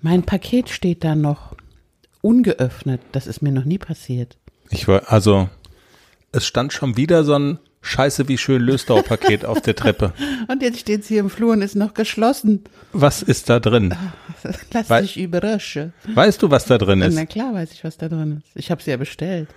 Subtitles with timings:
[0.00, 1.54] Mein Paket steht da noch
[2.22, 3.00] ungeöffnet.
[3.12, 4.36] Das ist mir noch nie passiert.
[4.70, 5.48] Ich war, also,
[6.32, 10.12] es stand schon wieder so ein Scheiße, wie schön Löstau-Paket auf der Treppe.
[10.48, 12.64] Und jetzt steht es hier im Flur und ist noch geschlossen.
[12.92, 13.94] Was ist da drin?
[14.72, 15.92] Lass Wei- dich überraschen.
[16.12, 17.14] Weißt du, was da drin ist?
[17.14, 18.56] Na klar weiß ich, was da drin ist.
[18.56, 19.48] Ich habe sie ja bestellt.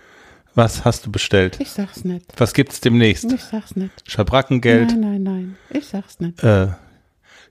[0.53, 1.57] Was hast du bestellt?
[1.59, 2.25] Ich sag's nicht.
[2.37, 3.31] Was gibt's demnächst?
[3.31, 3.91] Ich sag's nicht.
[4.05, 5.57] Schabrackengeld, Nein, nein, nein.
[5.69, 6.43] Ich sag's nicht.
[6.43, 6.67] äh,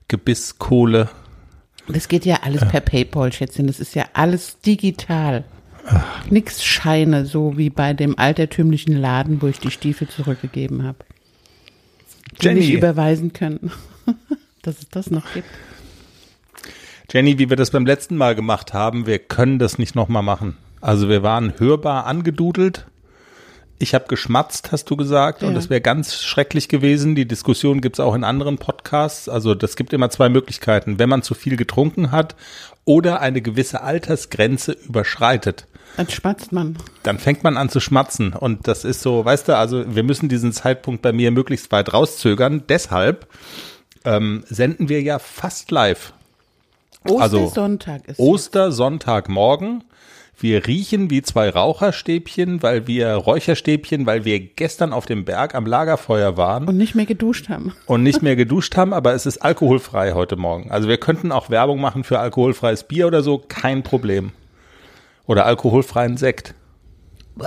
[0.07, 1.09] Gebiss, Kohle.
[1.93, 3.67] Das geht ja alles per PayPal, Schätzchen.
[3.67, 5.43] Das ist ja alles digital.
[6.29, 10.99] Nix Scheine, so wie bei dem altertümlichen Laden, wo ich die Stiefel zurückgegeben habe.
[12.39, 12.59] Die Jenny.
[12.59, 13.71] nicht überweisen können.
[14.61, 15.47] Dass es das noch gibt.
[17.11, 20.55] Jenny, wie wir das beim letzten Mal gemacht haben, wir können das nicht nochmal machen.
[20.79, 22.85] Also wir waren hörbar angedudelt.
[23.81, 25.55] Ich habe geschmatzt, hast du gesagt, und Ja.
[25.55, 27.15] das wäre ganz schrecklich gewesen.
[27.15, 29.27] Die Diskussion gibt's auch in anderen Podcasts.
[29.27, 30.99] Also das gibt immer zwei Möglichkeiten.
[30.99, 32.35] Wenn man zu viel getrunken hat
[32.85, 35.65] oder eine gewisse Altersgrenze überschreitet,
[35.97, 36.77] Dann schmatzt man.
[37.03, 38.33] dann fängt man an zu schmatzen.
[38.33, 41.91] Und das ist so, weißt du, also wir müssen diesen Zeitpunkt bei mir möglichst weit
[41.91, 42.63] rauszögern.
[42.69, 43.27] Deshalb
[44.05, 46.13] ähm, senden wir ja fast live.
[47.03, 49.83] Also, Ostersonntag ist Ostersonntagmorgen.
[50.41, 55.67] Wir riechen wie zwei Raucherstäbchen, weil wir Räucherstäbchen, weil wir gestern auf dem Berg am
[55.67, 57.75] Lagerfeuer waren und nicht mehr geduscht haben.
[57.85, 60.71] und nicht mehr geduscht haben, aber es ist alkoholfrei heute Morgen.
[60.71, 64.31] Also wir könnten auch Werbung machen für alkoholfreies Bier oder so, kein Problem.
[65.27, 66.55] Oder alkoholfreien Sekt.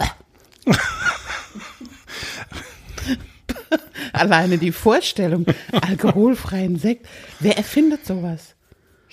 [4.12, 7.08] Alleine die Vorstellung, alkoholfreien Sekt.
[7.41, 8.53] Wer erfindet sowas?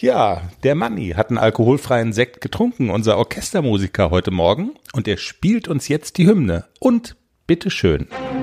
[0.02, 5.68] Ja, der Manni hat einen alkoholfreien Sekt getrunken, unser Orchestermusiker heute Morgen, und er spielt
[5.68, 6.66] uns jetzt die Hymne.
[6.80, 8.08] Und bitteschön.
[8.10, 8.41] Folge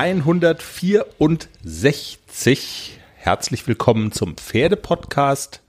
[0.00, 2.98] 164.
[3.16, 5.60] Herzlich willkommen zum Pferdepodcast.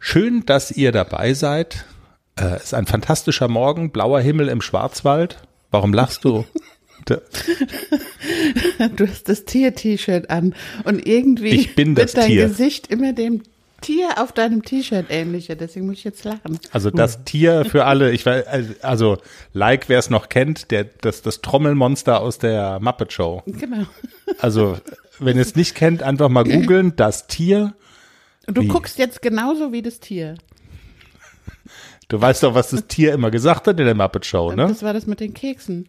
[0.00, 1.84] Schön, dass ihr dabei seid.
[2.34, 5.36] Äh, Es ist ein fantastischer Morgen, blauer Himmel im Schwarzwald.
[5.70, 6.44] Warum lachst du?
[8.96, 12.48] Du hast das Tier-T-Shirt an und irgendwie Ich bin das wird dein Tier.
[12.48, 13.42] Gesicht immer dem
[13.82, 15.54] Tier auf deinem T-Shirt ähnlicher.
[15.54, 16.58] Deswegen muss ich jetzt lachen.
[16.70, 19.18] Also das Tier für alle, ich weiß, also
[19.52, 23.42] like, wer es noch kennt, der, das, das Trommelmonster aus der Muppet Show.
[23.46, 23.84] Genau.
[24.38, 24.78] Also,
[25.18, 27.74] wenn ihr es nicht kennt, einfach mal googeln, das Tier.
[28.46, 28.68] Und du Wie?
[28.68, 30.36] guckst jetzt genauso wie das Tier.
[32.08, 34.66] Du weißt doch, was das Tier immer gesagt hat in der Muppet Show, ne?
[34.68, 35.86] Das war das mit den Keksen.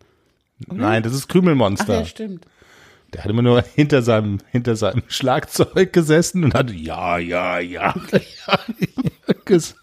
[0.68, 2.00] Nein, das ist Ach Krümelmonster.
[2.00, 2.46] ja, stimmt.
[3.14, 7.94] Der hat immer nur hinter seinem, hinter seinem Schlagzeug gesessen und hat ja, ja, ja,
[8.48, 8.60] ja
[9.46, 9.78] gesagt.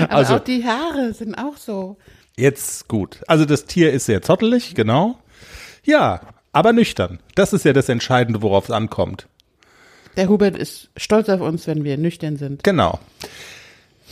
[0.00, 1.96] Aber Also- auch die Haare sind auch so.
[2.36, 3.20] Jetzt gut.
[3.26, 5.18] Also das Tier ist sehr zottelig, genau.
[5.84, 6.20] Ja,
[6.52, 7.18] aber nüchtern.
[7.34, 9.26] Das ist ja das Entscheidende, worauf es ankommt.
[10.16, 12.64] Der Hubert ist stolz auf uns, wenn wir nüchtern sind.
[12.64, 12.98] Genau.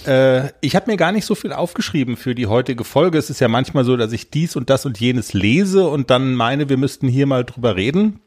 [0.06, 3.19] Äh, ich habe mir gar nicht so viel aufgeschrieben für die heutige Folge.
[3.19, 6.34] Es ist ja manchmal so, dass ich dies und das und jenes lese und dann
[6.34, 8.20] meine, wir müssten hier mal drüber reden.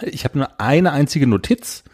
[0.00, 1.84] Ich habe nur eine einzige Notiz.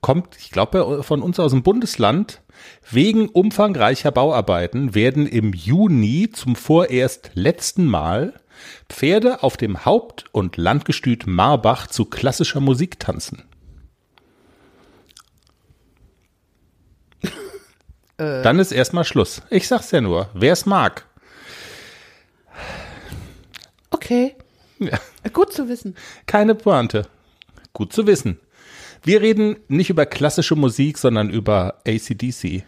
[0.00, 2.42] Kommt, ich glaube, von uns aus dem Bundesland.
[2.90, 8.34] Wegen umfangreicher Bauarbeiten werden im Juni zum vorerst letzten Mal
[8.88, 13.42] Pferde auf dem Haupt- und Landgestüt Marbach zu klassischer Musik tanzen.
[18.16, 19.42] Dann ist erstmal Schluss.
[19.50, 21.06] Ich sag's ja nur, wer es mag.
[23.90, 24.36] Okay.
[24.78, 24.98] Ja.
[25.32, 25.96] Gut zu wissen.
[26.26, 27.06] Keine Pointe.
[27.72, 28.38] Gut zu wissen.
[29.02, 32.64] Wir reden nicht über klassische Musik, sondern über ACDC.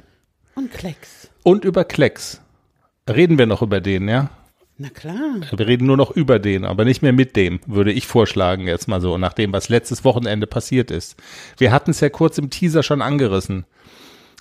[0.55, 1.29] Und Klecks.
[1.43, 2.41] Und über Klecks.
[3.09, 4.31] Reden wir noch über den, ja?
[4.79, 5.41] Na klar.
[5.57, 8.89] Wir reden nur noch über den, aber nicht mehr mit dem, würde ich vorschlagen, jetzt
[8.89, 11.17] mal so, nach dem, was letztes Wochenende passiert ist.
[11.57, 13.65] Wir hatten es ja kurz im Teaser schon angerissen.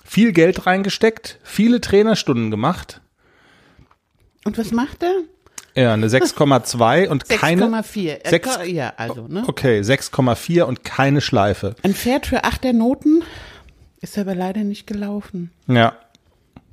[0.06, 3.00] Viel Geld reingesteckt, viele Trainerstunden gemacht.
[4.44, 5.12] Und was macht er?
[5.74, 7.62] Ja, eine 6,2 und keine.
[7.66, 8.20] 6,4.
[8.22, 9.44] Er Sechs- ko- Ja, also, ne?
[9.46, 11.74] Okay, 6,4 und keine Schleife.
[11.82, 13.22] Ein Pferd für acht der Noten
[14.00, 15.50] ist aber leider nicht gelaufen.
[15.66, 15.96] Ja.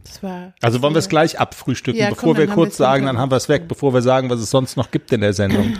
[0.05, 0.53] Das war.
[0.61, 3.37] Also wollen wir es gleich abfrühstücken, Ja, bevor komm, wir kurz sagen, dann haben wir
[3.37, 5.77] es weg, bevor wir sagen, was es sonst noch gibt in der Sendung.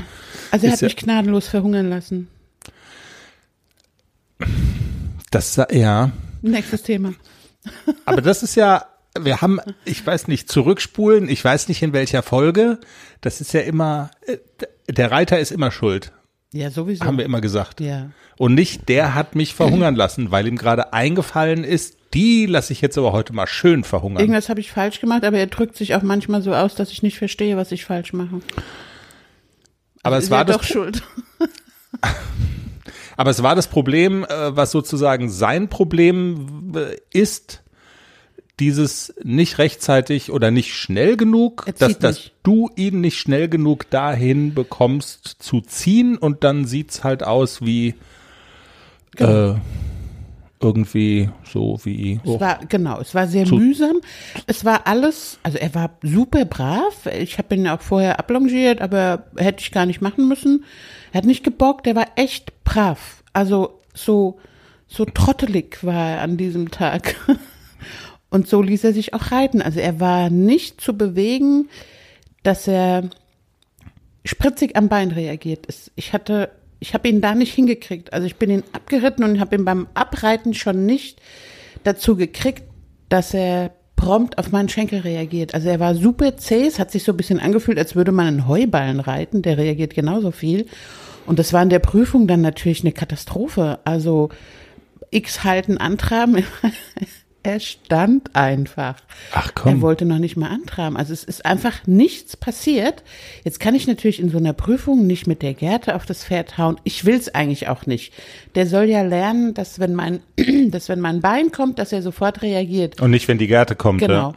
[0.52, 2.28] Also er ist hat ja- mich gnadenlos verhungern lassen.
[5.32, 6.12] Das, ja.
[6.42, 7.14] Nächstes Thema.
[8.06, 8.86] Aber das ist ja,
[9.20, 12.80] wir haben, ich weiß nicht, zurückspulen, ich weiß nicht in welcher Folge.
[13.22, 14.38] Das ist ja immer, äh,
[14.92, 16.12] der Reiter ist immer schuld.
[16.52, 17.04] Ja, sowieso.
[17.06, 17.82] Haben wir immer gesagt.
[17.82, 18.12] Ja.
[18.38, 22.82] Und nicht, der hat mich verhungern lassen, weil ihm gerade eingefallen ist, die lasse ich
[22.82, 24.20] jetzt aber heute mal schön verhungern.
[24.22, 27.02] Irgendwas habe ich falsch gemacht, aber er drückt sich auch manchmal so aus, dass ich
[27.02, 28.42] nicht verstehe, was ich falsch mache.
[30.04, 31.02] aber es Ist war doch schuld.
[33.18, 37.62] Aber es war das Problem, äh, was sozusagen sein Problem äh, ist,
[38.60, 44.54] dieses nicht rechtzeitig oder nicht schnell genug, dass, dass du ihn nicht schnell genug dahin
[44.54, 47.96] bekommst zu ziehen und dann sieht's halt aus wie
[49.16, 49.52] Genau.
[49.52, 49.56] äh,
[50.60, 53.98] irgendwie so wie Es war, genau, es war sehr mühsam.
[54.48, 57.06] Es war alles, also er war super brav.
[57.20, 60.64] Ich habe ihn auch vorher ablongiert, aber hätte ich gar nicht machen müssen.
[61.14, 63.24] Er hat nicht gebockt, er war echt brav.
[63.34, 64.40] Also so,
[64.88, 67.16] so trottelig war er an diesem Tag.
[68.32, 69.62] Und so ließ er sich auch reiten.
[69.62, 71.70] Also er war nicht zu bewegen,
[72.42, 73.12] dass er
[74.26, 75.92] spritzig am Bein reagiert ist.
[75.96, 76.50] Ich hatte,
[76.80, 78.12] ich habe ihn da nicht hingekriegt.
[78.12, 81.22] Also ich bin ihn abgeritten und habe ihn beim Abreiten schon nicht
[81.84, 82.64] dazu gekriegt,
[83.10, 85.54] dass er prompt auf meinen Schenkel reagiert.
[85.54, 88.26] Also er war super zäh, es hat sich so ein bisschen angefühlt, als würde man
[88.26, 90.66] einen Heuballen reiten, der reagiert genauso viel.
[91.26, 93.80] Und das war in der Prüfung dann natürlich eine Katastrophe.
[93.86, 94.30] Also
[95.12, 96.44] X halten, antraben.
[97.44, 98.96] er stand einfach.
[99.34, 99.76] Ach komm.
[99.76, 100.98] Er wollte noch nicht mal antraben.
[100.98, 103.04] Also es ist einfach nichts passiert.
[103.44, 106.58] Jetzt kann ich natürlich in so einer Prüfung nicht mit der Gerte auf das Pferd
[106.58, 106.80] hauen.
[106.84, 108.14] Ich will es eigentlich auch nicht.
[108.56, 110.22] Der soll ja lernen, dass wenn mein,
[110.70, 113.02] dass wenn mein Bein kommt, dass er sofort reagiert.
[113.02, 114.00] und nicht wenn die Gerte kommt.
[114.00, 114.32] Genau.
[114.32, 114.34] Ja.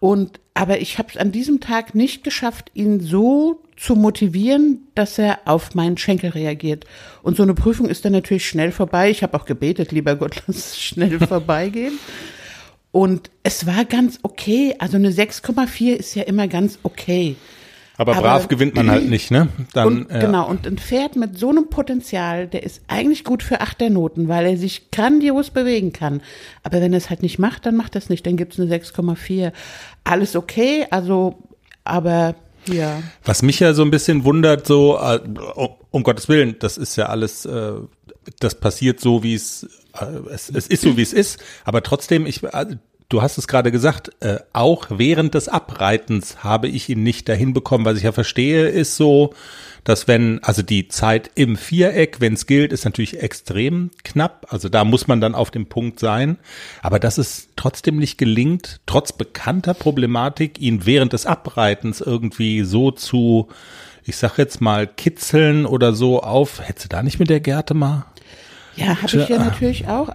[0.00, 5.18] Und aber ich habe es an diesem Tag nicht geschafft, ihn so zu motivieren, dass
[5.18, 6.84] er auf meinen Schenkel reagiert.
[7.22, 9.10] Und so eine Prüfung ist dann natürlich schnell vorbei.
[9.10, 11.98] Ich habe auch gebetet, lieber Gott, lass es schnell vorbeigehen.
[12.92, 14.74] Und es war ganz okay.
[14.78, 17.36] Also eine 6,4 ist ja immer ganz okay.
[17.96, 19.48] Aber, Aber- brav gewinnt man halt nicht, ne?
[19.72, 20.18] Dann, Und ja.
[20.18, 24.44] genau, und ein Pferd mit so einem Potenzial, der ist eigentlich gut für Achternoten, weil
[24.46, 26.20] er sich grandios bewegen kann.
[26.62, 28.26] Aber wenn er es halt nicht macht, dann macht er es nicht.
[28.26, 29.52] Dann gibt's eine 6,4.
[30.04, 31.38] Alles okay, also,
[31.84, 32.34] aber
[32.66, 33.02] ja.
[33.24, 35.20] Was mich ja so ein bisschen wundert, so, äh,
[35.90, 37.72] um, Gottes Willen, das ist ja alles, äh,
[38.38, 39.68] das passiert so, wie es,
[39.98, 42.42] äh, es, es ist so, wie es ist, aber trotzdem, ich,
[43.10, 47.52] du hast es gerade gesagt, äh, auch während des Abreitens habe ich ihn nicht dahin
[47.52, 49.34] bekommen, was ich ja verstehe, ist so,
[49.84, 54.46] dass wenn, also die Zeit im Viereck, wenn es gilt, ist natürlich extrem knapp.
[54.50, 56.38] Also da muss man dann auf dem Punkt sein.
[56.82, 62.92] Aber dass es trotzdem nicht gelingt, trotz bekannter Problematik, ihn während des Abreitens irgendwie so
[62.92, 63.48] zu,
[64.04, 67.74] ich sag jetzt mal, kitzeln oder so auf, hättest du da nicht mit der Gerte
[67.74, 68.06] mal?
[68.76, 70.14] Ja, habe ich ja natürlich auch.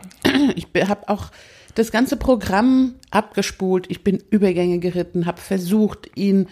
[0.56, 1.32] Ich habe auch
[1.76, 3.86] das ganze Programm abgespult.
[3.90, 6.48] Ich bin Übergänge geritten, habe versucht, ihn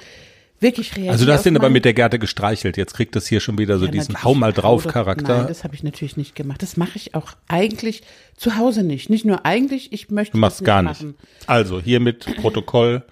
[0.59, 1.11] wirklich reagieren.
[1.11, 2.77] Also du hast den aber mit der Gerte gestreichelt.
[2.77, 4.23] Jetzt kriegt das hier schon wieder so Ja, diesen.
[4.23, 5.43] Hau mal drauf Nein, Charakter.
[5.45, 6.61] das habe ich natürlich nicht gemacht.
[6.61, 8.03] Das mache ich auch eigentlich
[8.37, 9.09] zu Hause nicht.
[9.09, 11.01] Nicht nur eigentlich, ich möchte Du machst das gar nicht.
[11.01, 11.15] machen.
[11.47, 13.03] Also hiermit Protokoll.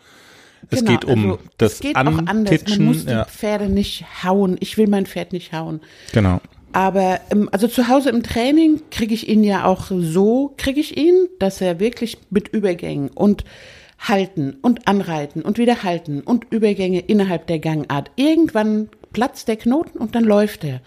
[0.69, 2.15] Es Genau, geht um also, das es geht auch anders.
[2.17, 2.85] Man Antitschen.
[2.85, 4.57] muss die Ja, Pferde nicht hauen.
[4.59, 5.81] Ich will mein Pferd nicht hauen.
[6.13, 6.39] genau.
[6.73, 7.21] Aber
[7.51, 11.61] also zu Hause im Training kriege ich ihn ja auch so, kriege ich ihn, dass
[11.61, 13.43] er wirklich mit Übergängen und
[13.99, 18.11] halten und anreiten und wieder halten und Übergänge innerhalb der Gangart.
[18.15, 20.81] Irgendwann platzt der Knoten und dann läuft er.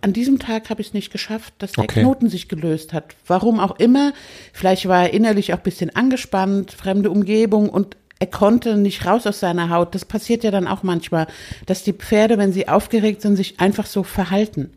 [0.00, 1.88] An diesem Tag habe ich es nicht geschafft, dass der Mhm.
[1.90, 2.00] Okay.
[2.00, 3.14] Knoten sich gelöst hat.
[3.26, 4.12] Warum auch immer.
[4.52, 9.26] Vielleicht war er innerlich auch ein bisschen angespannt, fremde Umgebung und er konnte nicht raus
[9.26, 9.94] aus seiner Haut.
[9.94, 11.26] Das passiert ja dann auch manchmal,
[11.66, 14.70] dass die Pferde, wenn sie aufgeregt sind, sich einfach so verhalten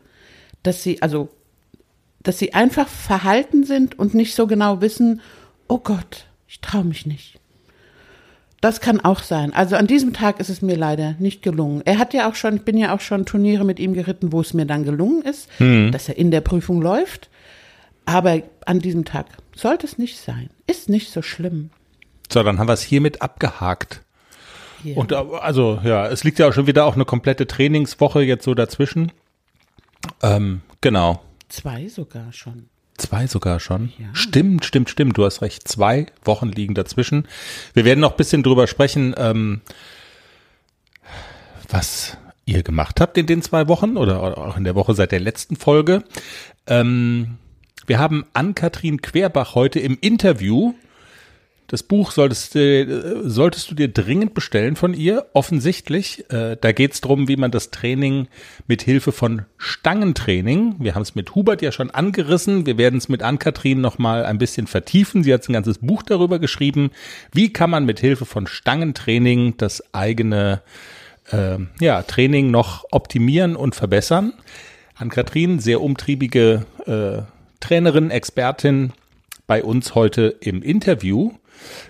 [0.69, 1.29] dass sie, also,
[2.21, 5.19] dass sie einfach verhalten sind und nicht so genau wissen,
[5.67, 7.39] oh Gott, ich traue mich nicht.
[8.61, 9.51] Das kann auch sein.
[9.51, 11.81] Also an diesem Tag ist es mir leider nicht gelungen.
[11.85, 14.41] Er hat ja auch schon, ich bin ja auch schon Turniere mit ihm geritten, wo
[14.41, 17.29] es mir dann gelungen ist, dass er in der Prüfung läuft.
[18.05, 20.51] Aber an diesem Tag sollte es nicht sein.
[20.67, 21.71] Ist nicht so schlimm.
[22.31, 24.01] So, dann haben wir es hiermit abgehakt.
[24.83, 24.97] Hier.
[24.97, 28.43] Und äh, also, ja, es liegt ja auch schon wieder auch eine komplette Trainingswoche jetzt
[28.43, 29.11] so dazwischen.
[30.21, 31.23] Ähm, genau.
[31.49, 32.69] Zwei sogar schon.
[32.97, 33.93] Zwei sogar schon.
[33.97, 34.07] Ja.
[34.13, 35.17] Stimmt, stimmt, stimmt.
[35.17, 35.67] Du hast recht.
[35.67, 37.27] Zwei Wochen liegen dazwischen.
[37.73, 39.61] Wir werden noch ein bisschen drüber sprechen, ähm,
[41.69, 45.19] was ihr gemacht habt in den zwei Wochen oder auch in der Woche seit der
[45.19, 46.03] letzten Folge.
[46.67, 47.37] Ähm,
[47.87, 50.73] wir haben Ann-Kathrin Querbach heute im Interview.
[51.69, 52.87] Das Buch solltest, äh,
[53.21, 56.25] solltest du dir dringend bestellen von ihr, offensichtlich.
[56.31, 58.27] Äh, da geht es darum, wie man das Training
[58.65, 63.07] mit Hilfe von Stangentraining, wir haben es mit Hubert ja schon angerissen, wir werden es
[63.07, 65.23] mit Ann-Kathrin nochmal ein bisschen vertiefen.
[65.23, 66.89] Sie hat ein ganzes Buch darüber geschrieben,
[67.33, 70.63] wie kann man mit Hilfe von Stangentraining das eigene
[71.31, 74.33] äh, ja, Training noch optimieren und verbessern.
[74.95, 77.21] Ann-Kathrin, sehr umtriebige äh,
[77.59, 78.91] Trainerin, Expertin,
[79.45, 81.33] bei uns heute im Interview.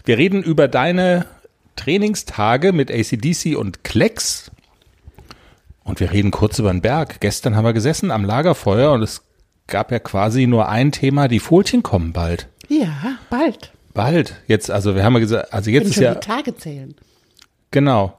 [0.06, 1.26] Wir reden über deine
[1.76, 4.52] Trainingstage mit ACDC und Klecks.
[5.84, 7.20] Und wir reden kurz über den Berg.
[7.20, 9.24] Gestern haben wir gesessen am Lagerfeuer und es
[9.68, 12.48] gab ja quasi nur ein Thema, die Folien kommen bald.
[12.68, 13.72] Ja, bald.
[13.94, 14.36] Bald.
[14.48, 16.96] Jetzt, also wir haben ja gesagt, also jetzt ist schon ja, die Tage zählen.
[17.72, 18.18] genau.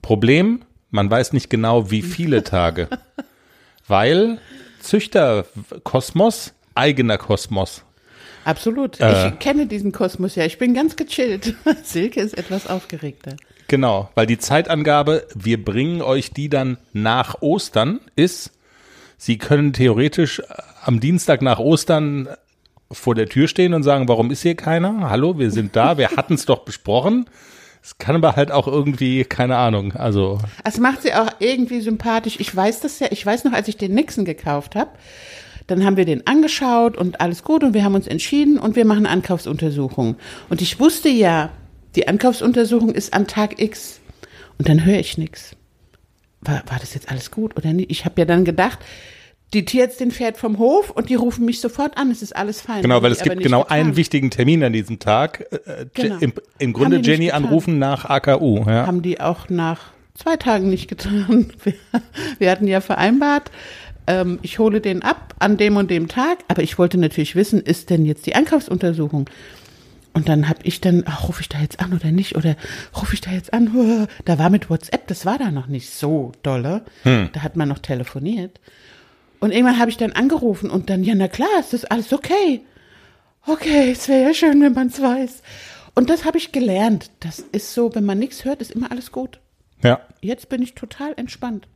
[0.00, 2.88] Problem, man weiß nicht genau, wie viele Tage.
[3.86, 4.38] Weil
[4.80, 7.84] Züchterkosmos, eigener Kosmos.
[8.44, 9.00] Absolut.
[9.00, 9.28] Äh.
[9.28, 10.44] ich kenne diesen Kosmos ja.
[10.44, 11.54] Ich bin ganz gechillt.
[11.84, 13.36] Silke ist etwas aufgeregter.
[13.68, 18.52] Genau, weil die Zeitangabe, wir bringen euch die dann nach Ostern, ist,
[19.16, 20.44] sie können theoretisch äh,
[20.84, 22.28] am Dienstag nach Ostern
[22.90, 25.08] vor der Tür stehen und sagen, warum ist hier keiner?
[25.08, 27.26] Hallo, wir sind da, wir hatten es doch besprochen.
[27.82, 32.36] Es kann aber halt auch irgendwie, keine Ahnung, also Es macht sie auch irgendwie sympathisch.
[32.38, 33.08] Ich weiß das ja.
[33.10, 34.90] Ich weiß noch, als ich den Nixon gekauft habe,
[35.66, 38.84] dann haben wir den angeschaut und alles gut und wir haben uns entschieden und wir
[38.84, 40.16] machen Ankaufsuntersuchung.
[40.48, 41.50] Und ich wusste ja,
[41.94, 44.00] die Ankaufsuntersuchung ist an Tag X.
[44.58, 45.56] Und dann höre ich nichts.
[46.40, 47.90] War, war das jetzt alles gut oder nicht?
[47.90, 48.78] Ich habe ja dann gedacht,
[49.52, 52.10] die Tierärztin fährt vom Hof und die rufen mich sofort an.
[52.10, 52.82] Es ist alles fein.
[52.82, 53.78] Genau, weil es gibt genau getan.
[53.78, 55.46] einen wichtigen Termin an diesem Tag.
[55.50, 56.16] Äh, äh, Genau.
[56.20, 57.44] Im, Im Grunde Jenny getan.
[57.44, 58.64] anrufen nach AKU.
[58.66, 58.86] Ja.
[58.86, 61.52] haben die auch nach zwei Tagen nicht getan.
[61.64, 61.74] Wir,
[62.38, 63.50] wir hatten ja vereinbart,
[64.06, 67.60] ähm, ich hole den ab an dem und dem Tag, aber ich wollte natürlich wissen,
[67.60, 69.28] ist denn jetzt die Einkaufsuntersuchung?
[70.14, 72.36] Und dann habe ich dann, ach, rufe ich da jetzt an oder nicht?
[72.36, 72.56] Oder
[72.94, 74.08] rufe ich da jetzt an?
[74.24, 76.82] Da war mit WhatsApp, das war da noch nicht so dolle.
[77.32, 78.60] Da hat man noch telefoniert.
[79.40, 82.60] Und irgendwann habe ich dann angerufen und dann, ja, na klar, ist das alles okay.
[83.46, 85.42] Okay, es wäre ja schön, wenn man es weiß.
[85.94, 87.10] Und das habe ich gelernt.
[87.20, 89.40] Das ist so, wenn man nichts hört, ist immer alles gut.
[89.82, 90.00] ja.
[90.20, 91.66] Jetzt bin ich total entspannt.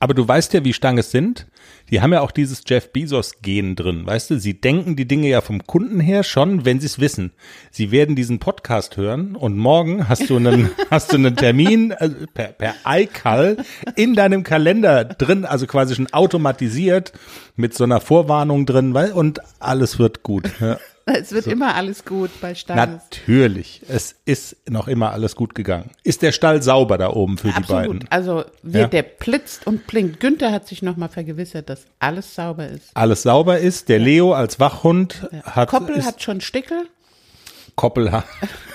[0.00, 1.48] Aber du weißt ja, wie Stanges sind.
[1.90, 4.06] Die haben ja auch dieses Jeff Bezos-Gen drin.
[4.06, 7.32] Weißt du, sie denken die Dinge ja vom Kunden her schon, wenn sie es wissen.
[7.72, 12.10] Sie werden diesen Podcast hören und morgen hast du einen, hast du einen Termin äh,
[12.32, 13.56] per, per iCal
[13.96, 17.12] in deinem Kalender drin, also quasi schon automatisiert
[17.56, 20.48] mit so einer Vorwarnung drin, weil, und alles wird gut.
[20.60, 20.78] Ja.
[21.20, 23.02] Es wird immer alles gut bei Stanges.
[23.10, 23.82] Natürlich.
[23.88, 25.90] Es ist noch immer alles gut gegangen.
[26.02, 28.02] Ist der Stall sauber da oben für die beiden?
[28.02, 28.06] Absolut.
[28.10, 28.86] Also wir, Ja.
[28.88, 30.20] der blitzt und blinkt.
[30.20, 32.90] Günther hat sich nochmal vergewissert, dass alles sauber ist.
[32.94, 33.88] Alles sauber ist.
[33.88, 36.86] Der Leo als Wachhund hat, Koppel ist, hat schon Stickel.
[37.76, 38.24] Koppel hat.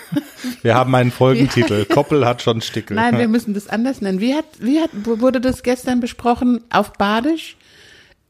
[0.62, 1.86] Wir haben einen Folgentitel.
[1.86, 2.96] Koppel hat schon Stickel.
[2.96, 4.20] Nein, wir müssen das anders nennen.
[4.20, 7.58] Wie hat, wie hat, wurde das gestern besprochen auf Badisch?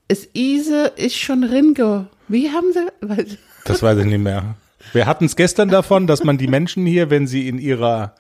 [0.08, 2.06] Es Ise ist schon Ringo.
[2.28, 3.38] Wie haben sie?
[3.66, 4.56] Das weiß ich nicht mehr.
[4.92, 8.16] Wir hatten es gestern davon, dass man die Menschen hier, wenn sie in ihrer,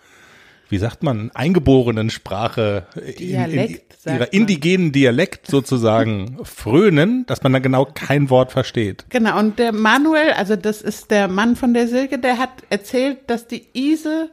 [0.69, 7.43] wie sagt man, eingeborenen Sprache, in, Dialekt, in sagt ihrer indigenen Dialekt sozusagen frönen, dass
[7.43, 9.05] man dann genau kein Wort versteht.
[9.09, 13.17] Genau, und der Manuel, also das ist der Mann von der Silke, der hat erzählt,
[13.27, 14.29] dass die Ise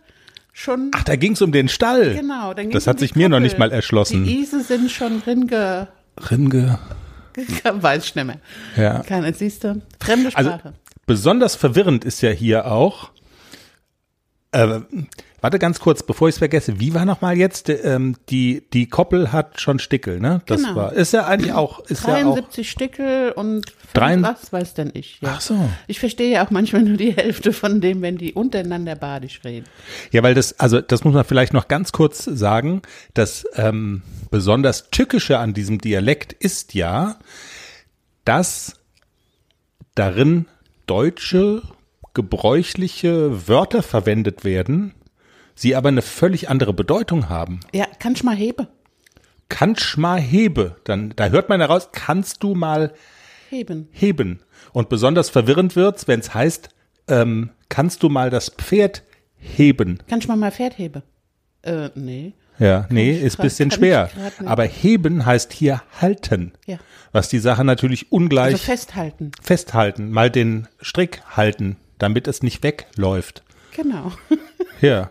[0.52, 0.92] schon.
[0.94, 2.14] Ach, da ging es um den Stall.
[2.14, 3.42] genau, dann Das um hat sich mir noch Koppel.
[3.42, 4.24] nicht mal erschlossen.
[4.24, 5.88] Die Ise sind schon Ringe.
[6.30, 6.78] Ringe.
[7.72, 8.38] Weiß ich nicht mehr.
[8.76, 9.00] Ja.
[9.00, 9.80] Keine, siehst du?
[10.00, 10.74] Fremde Also Sprache.
[11.10, 13.10] Besonders verwirrend ist ja hier auch.
[14.52, 14.78] Äh,
[15.40, 16.78] warte ganz kurz, bevor ich es vergesse.
[16.78, 20.40] Wie war noch mal jetzt ähm, die die Koppel hat schon Stickel, ne?
[20.46, 20.76] Das Genau.
[20.76, 25.18] war ist ja eigentlich auch ist ja auch 73 Stickel und was weiß denn ich.
[25.20, 25.34] Ja.
[25.34, 25.68] Ach so.
[25.88, 29.66] Ich verstehe ja auch manchmal nur die Hälfte von dem, wenn die untereinander badisch reden.
[30.12, 32.82] Ja, weil das, also das muss man vielleicht noch ganz kurz sagen,
[33.14, 37.16] das ähm, besonders Tückische an diesem Dialekt ist ja,
[38.24, 38.74] dass
[39.96, 40.46] darin
[40.90, 41.62] deutsche
[42.14, 44.92] gebräuchliche Wörter verwendet werden,
[45.54, 47.60] sie aber eine völlig andere Bedeutung haben.
[47.72, 48.66] Ja, kannst mal hebe.
[49.48, 52.92] Kannst mal hebe, dann da hört man heraus, kannst du mal
[53.50, 53.88] Heben.
[53.92, 54.40] heben.
[54.72, 56.70] Und besonders verwirrend wird's, wenn es heißt,
[57.06, 59.04] ähm, kannst du mal das Pferd
[59.36, 60.00] heben.
[60.08, 61.04] Kannst mal mal Pferd hebe.
[61.62, 62.34] Äh, nee.
[62.60, 64.10] Ja, nee, ist grad- bisschen schwer.
[64.44, 66.52] Aber heben heißt hier halten.
[66.66, 66.76] Ja.
[67.10, 69.32] Was die Sache natürlich ungleich Also festhalten.
[69.42, 73.42] festhalten, mal den Strick halten, damit es nicht wegläuft.
[73.74, 74.12] Genau.
[74.80, 75.10] Ja.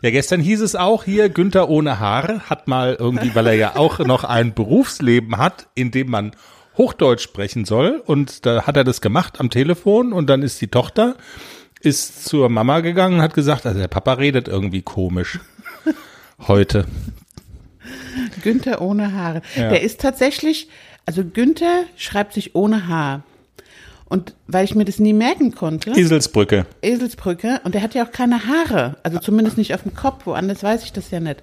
[0.00, 3.76] Ja, gestern hieß es auch hier, Günther ohne Haare hat mal irgendwie, weil er ja
[3.76, 6.32] auch noch ein Berufsleben hat, in dem man
[6.78, 8.02] Hochdeutsch sprechen soll.
[8.06, 11.16] Und da hat er das gemacht am Telefon und dann ist die Tochter,
[11.80, 15.40] ist zur Mama gegangen und hat gesagt, also der Papa redet irgendwie komisch
[16.38, 16.86] heute.
[18.42, 19.42] Günther ohne Haare.
[19.54, 19.70] Ja.
[19.70, 20.68] Der ist tatsächlich,
[21.04, 23.22] also Günther schreibt sich ohne Haar.
[24.08, 26.66] Und weil ich mir das nie merken konnte, Eselsbrücke.
[26.80, 30.62] Eselsbrücke, und der hat ja auch keine Haare, also zumindest nicht auf dem Kopf, woanders
[30.62, 31.42] weiß ich das ja nicht.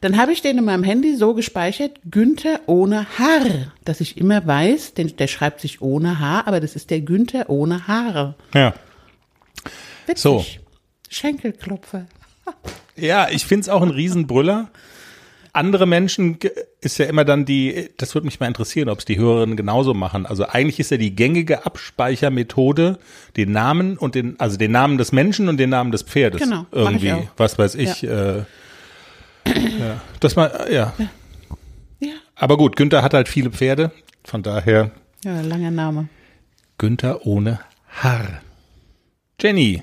[0.00, 4.46] Dann habe ich den in meinem Handy so gespeichert, Günther ohne Haar, dass ich immer
[4.46, 8.36] weiß, den, der schreibt sich ohne Haar, aber das ist der Günther ohne Haare.
[8.54, 8.72] Ja.
[10.06, 10.22] Witzig.
[10.22, 10.44] So.
[11.10, 12.06] Schenkelklopfer.
[13.00, 14.68] Ja, ich find's auch ein Riesenbrüller.
[15.52, 16.38] Andere Menschen
[16.80, 19.94] ist ja immer dann die, das würde mich mal interessieren, ob es die Hörerinnen genauso
[19.94, 20.24] machen.
[20.24, 22.98] Also eigentlich ist ja die gängige Abspeichermethode
[23.36, 26.40] den Namen und den, also den Namen des Menschen und den Namen des Pferdes.
[26.40, 28.04] Genau, Irgendwie, was weiß ich.
[28.04, 28.44] Äh,
[29.46, 30.92] ja, das mal, ja.
[31.98, 32.12] Ja.
[32.36, 33.90] Aber gut, Günther hat halt viele Pferde,
[34.22, 34.92] von daher
[35.24, 36.08] Ja, langer Name.
[36.78, 38.40] Günther ohne Haar.
[39.40, 39.82] Jenny,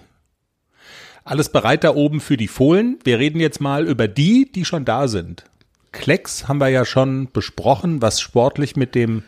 [1.28, 2.98] alles bereit da oben für die Fohlen?
[3.04, 5.44] Wir reden jetzt mal über die, die schon da sind.
[5.92, 9.24] Klecks haben wir ja schon besprochen, was sportlich mit dem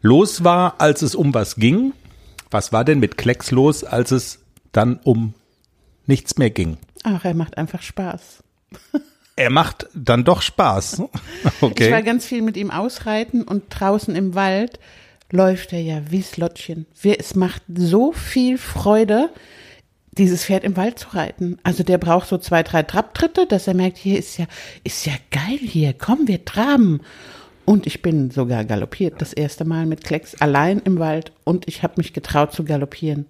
[0.00, 1.92] los war, als es um was ging.
[2.50, 4.38] Was war denn mit Klecks los, als es
[4.72, 5.34] dann um
[6.06, 6.76] nichts mehr ging?
[7.02, 8.42] Ach, er macht einfach Spaß.
[9.36, 11.02] Er macht dann doch Spaß.
[11.44, 12.02] Ich war Okay.
[12.04, 14.78] ganz viel mit ihm ausreiten und draußen im Wald
[15.32, 16.86] läuft er ja wie Slottchen.
[17.02, 19.30] Wir, es macht so viel Freude,
[20.18, 21.58] dieses Pferd im Wald zu reiten.
[21.62, 24.46] Also der braucht so zwei, drei Trabtritte, dass er merkt, hier ist ja,
[24.84, 27.00] ist ja geil hier, komm, wir traben.
[27.64, 31.82] Und ich bin sogar galoppiert, das erste Mal mit Klecks allein im Wald und ich
[31.82, 33.26] habe mich getraut zu galoppieren.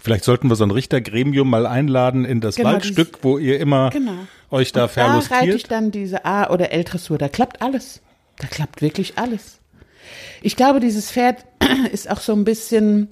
[0.00, 3.90] Vielleicht sollten wir so ein Richtergremium mal einladen in das Genau, Waldstück, wo ihr immer
[3.90, 4.12] Genau.
[4.50, 5.70] euch da Und da reite ich verlustiert.
[5.70, 7.18] dann diese A- oder L-Dressur.
[7.18, 8.00] Da klappt alles.
[8.38, 9.60] Da klappt wirklich alles.
[10.42, 11.44] Ich glaube, dieses Pferd
[11.92, 13.08] ist auch so ein bisschen,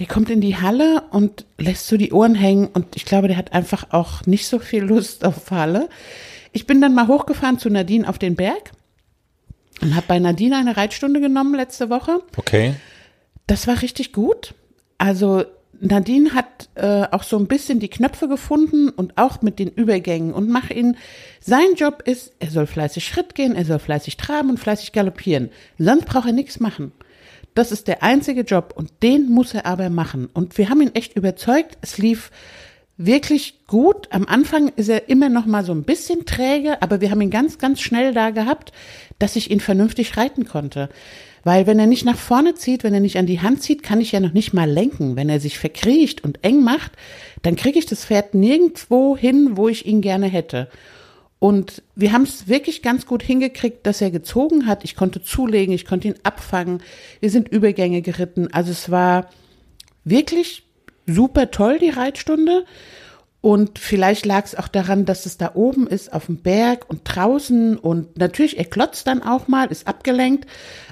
[0.00, 3.36] der kommt in die Halle und lässt so die Ohren hängen und ich glaube, der
[3.36, 5.90] hat einfach auch nicht so viel Lust auf Halle.
[6.52, 8.72] Ich bin dann mal hochgefahren zu Nadine auf den Berg
[9.82, 12.22] und habe bei Nadine eine Reitstunde genommen letzte Woche.
[12.38, 12.76] Okay.
[13.46, 14.54] Das war richtig gut.
[14.96, 15.44] Also
[15.80, 20.32] Nadine hat äh, auch so ein bisschen die Knöpfe gefunden und auch mit den Übergängen
[20.32, 20.96] und mach ihn.
[21.40, 25.50] Sein Job ist, er soll fleißig Schritt gehen, er soll fleißig traben und fleißig galoppieren.
[25.76, 26.92] Sonst braucht er nichts machen.
[27.54, 30.28] Das ist der einzige Job und den muss er aber machen.
[30.32, 31.78] Und wir haben ihn echt überzeugt.
[31.80, 32.30] Es lief
[32.96, 34.08] wirklich gut.
[34.10, 37.30] Am Anfang ist er immer noch mal so ein bisschen träge, aber wir haben ihn
[37.30, 38.72] ganz, ganz schnell da gehabt,
[39.18, 40.90] dass ich ihn vernünftig reiten konnte.
[41.42, 44.00] Weil wenn er nicht nach vorne zieht, wenn er nicht an die Hand zieht, kann
[44.00, 45.16] ich ja noch nicht mal lenken.
[45.16, 46.92] Wenn er sich verkriecht und eng macht,
[47.42, 50.68] dann kriege ich das Pferd nirgendwo hin, wo ich ihn gerne hätte.
[51.40, 54.84] Und wir haben es wirklich ganz gut hingekriegt, dass er gezogen hat.
[54.84, 56.82] Ich konnte zulegen, ich konnte ihn abfangen.
[57.20, 58.52] Wir sind Übergänge geritten.
[58.52, 59.30] Also es war
[60.04, 60.64] wirklich
[61.06, 62.66] super toll, die Reitstunde.
[63.40, 67.00] Und vielleicht lag es auch daran, dass es da oben ist, auf dem Berg und
[67.04, 67.78] draußen.
[67.78, 70.46] Und natürlich, er klotzt dann auch mal, ist abgelenkt.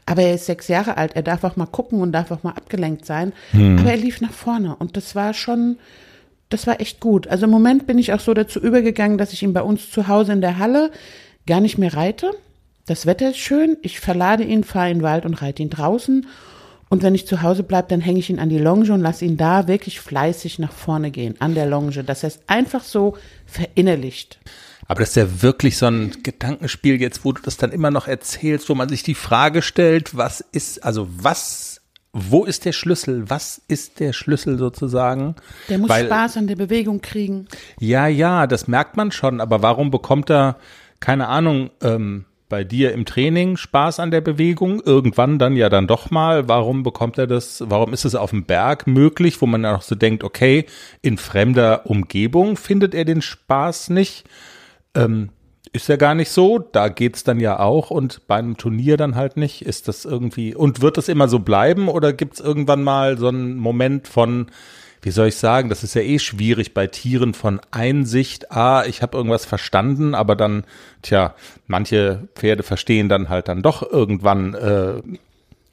[0.07, 1.15] Aber er ist sechs Jahre alt.
[1.15, 3.35] Er darf auch mal gucken und darf auch mal abgelenkt sein.
[3.79, 4.77] Aber er lief nach vorne.
[4.77, 5.79] Und das war schon,
[6.49, 7.29] das war echt gut.
[7.29, 10.09] Also im Moment bin ich auch so dazu übergegangen, dass ich ihn bei uns zu
[10.09, 10.91] Hause in der Halle
[11.47, 12.31] gar nicht mehr reite.
[12.87, 13.77] Das Wetter ist schön.
[13.83, 16.27] Ich verlade ihn, fahre in den Wald und reite ihn draußen.
[16.89, 19.27] Und wenn ich zu Hause bleibe, dann hänge ich ihn an die Longe und lasse
[19.27, 22.03] ihn da wirklich fleißig nach vorne gehen, an der Longe.
[22.03, 24.39] Das heißt, einfach so verinnerlicht.
[24.87, 28.09] Aber das ist ja wirklich so ein Gedankenspiel jetzt, wo du das dann immer noch
[28.09, 31.78] erzählst, wo man sich die Frage stellt, was ist, also was,
[32.31, 33.29] wo ist der Schlüssel?
[33.29, 35.37] Was ist der Schlüssel sozusagen?
[35.69, 37.47] Der muss Weil, Spaß an der Bewegung kriegen.
[37.79, 40.57] Ja, ja, das merkt man schon, aber warum bekommt er,
[41.01, 45.87] keine Ahnung, ähm, bei dir im Training Spaß an der Bewegung, irgendwann dann ja dann
[45.87, 49.63] doch mal, warum bekommt er das, warum ist es auf dem Berg möglich, wo man
[49.63, 50.65] dann auch so denkt, okay,
[51.03, 54.25] in fremder Umgebung findet er den Spaß nicht,
[54.95, 55.31] ähm,
[55.83, 59.15] ist ja gar nicht so, da geht's dann ja auch und bei einem Turnier dann
[59.15, 63.19] halt nicht, ist das irgendwie, und wird das immer so bleiben oder gibt's irgendwann mal
[63.19, 64.47] so einen Moment von,
[65.03, 69.03] wie soll ich sagen, das ist ja eh schwierig bei Tieren von Einsicht, ah, ich
[69.03, 70.65] habe irgendwas verstanden, aber dann,
[71.03, 71.35] tja,
[71.67, 75.03] manche Pferde verstehen dann halt dann doch irgendwann, äh,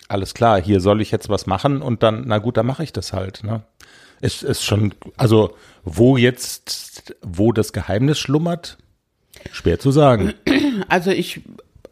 [0.08, 2.94] alles klar, hier soll ich jetzt was machen und dann, na gut, dann mache ich
[2.94, 3.44] das halt.
[3.44, 3.64] Ne?
[4.22, 8.78] Es ist schon, also wo jetzt, wo das Geheimnis schlummert,
[9.52, 10.34] schwer zu sagen.
[10.88, 11.42] Also ich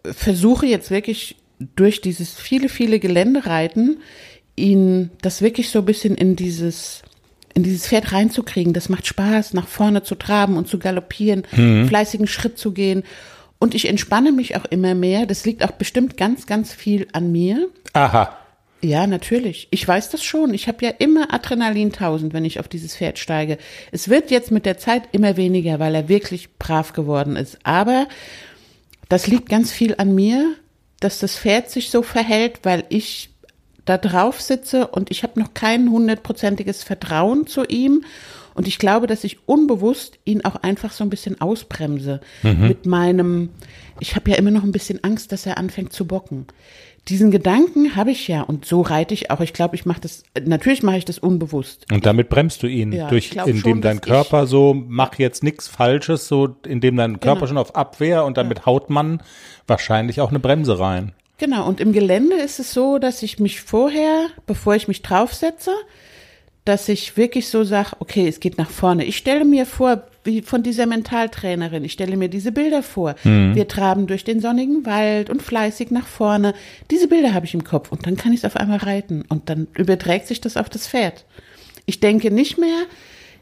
[0.03, 1.37] versuche jetzt wirklich
[1.75, 3.99] durch dieses viele, viele Geländereiten
[4.55, 7.01] ihn das wirklich so ein bisschen in dieses
[7.53, 8.73] in dieses Pferd reinzukriegen.
[8.73, 11.43] Das macht Spaß, nach vorne zu traben und zu galoppieren,
[11.87, 13.03] fleißigen Schritt zu gehen.
[13.59, 15.25] Und ich entspanne mich auch immer mehr.
[15.25, 17.69] Das liegt auch bestimmt ganz, ganz viel an mir.
[17.93, 18.37] Aha.
[18.83, 19.69] Ja, natürlich.
[19.71, 20.53] Ich weiß das schon.
[20.53, 23.57] Ich habe ja immer Adrenalin 1000, wenn ich auf dieses Pferd steige.
[23.93, 27.59] Es wird jetzt mit der Zeit immer weniger, weil er wirklich brav geworden ist.
[27.63, 28.07] Aber
[29.07, 30.55] das liegt ganz viel an mir,
[30.99, 33.29] dass das Pferd sich so verhält, weil ich
[33.85, 38.03] da drauf sitze und ich habe noch kein hundertprozentiges Vertrauen zu ihm.
[38.53, 43.49] Und ich glaube, dass ich unbewusst ihn auch einfach so ein bisschen ausbremse mit meinem,
[43.99, 46.45] ich habe ja immer noch ein bisschen Angst, dass er anfängt zu bocken.
[47.09, 49.41] Diesen Gedanken habe ich ja und so reite ich auch.
[49.41, 51.85] Ich glaube, ich mache das, natürlich mache ich das unbewusst.
[51.91, 55.67] Und damit bremst du ihn, Ja, durch, indem schon, dein Körper so, mach jetzt nichts
[55.67, 57.47] Falsches, so, indem dein Körper Genau.
[57.47, 59.21] schon auf Abwehr und damit haut man
[59.67, 61.11] wahrscheinlich auch eine Bremse rein.
[61.39, 65.71] Genau, und im Gelände ist es so, dass ich mich vorher, bevor ich mich draufsetze,
[66.63, 69.03] dass ich wirklich so sage, okay, es geht nach vorne.
[69.03, 73.15] Ich stelle mir vor, wie von dieser Mentaltrainerin, ich stelle mir diese Bilder vor.
[73.23, 76.53] Wir traben durch den sonnigen Wald und fleißig nach vorne.
[76.91, 79.49] Diese Bilder habe ich im Kopf und dann kann ich es auf einmal reiten und
[79.49, 81.25] dann überträgt sich das auf das Pferd.
[81.85, 82.85] Ich denke nicht mehr,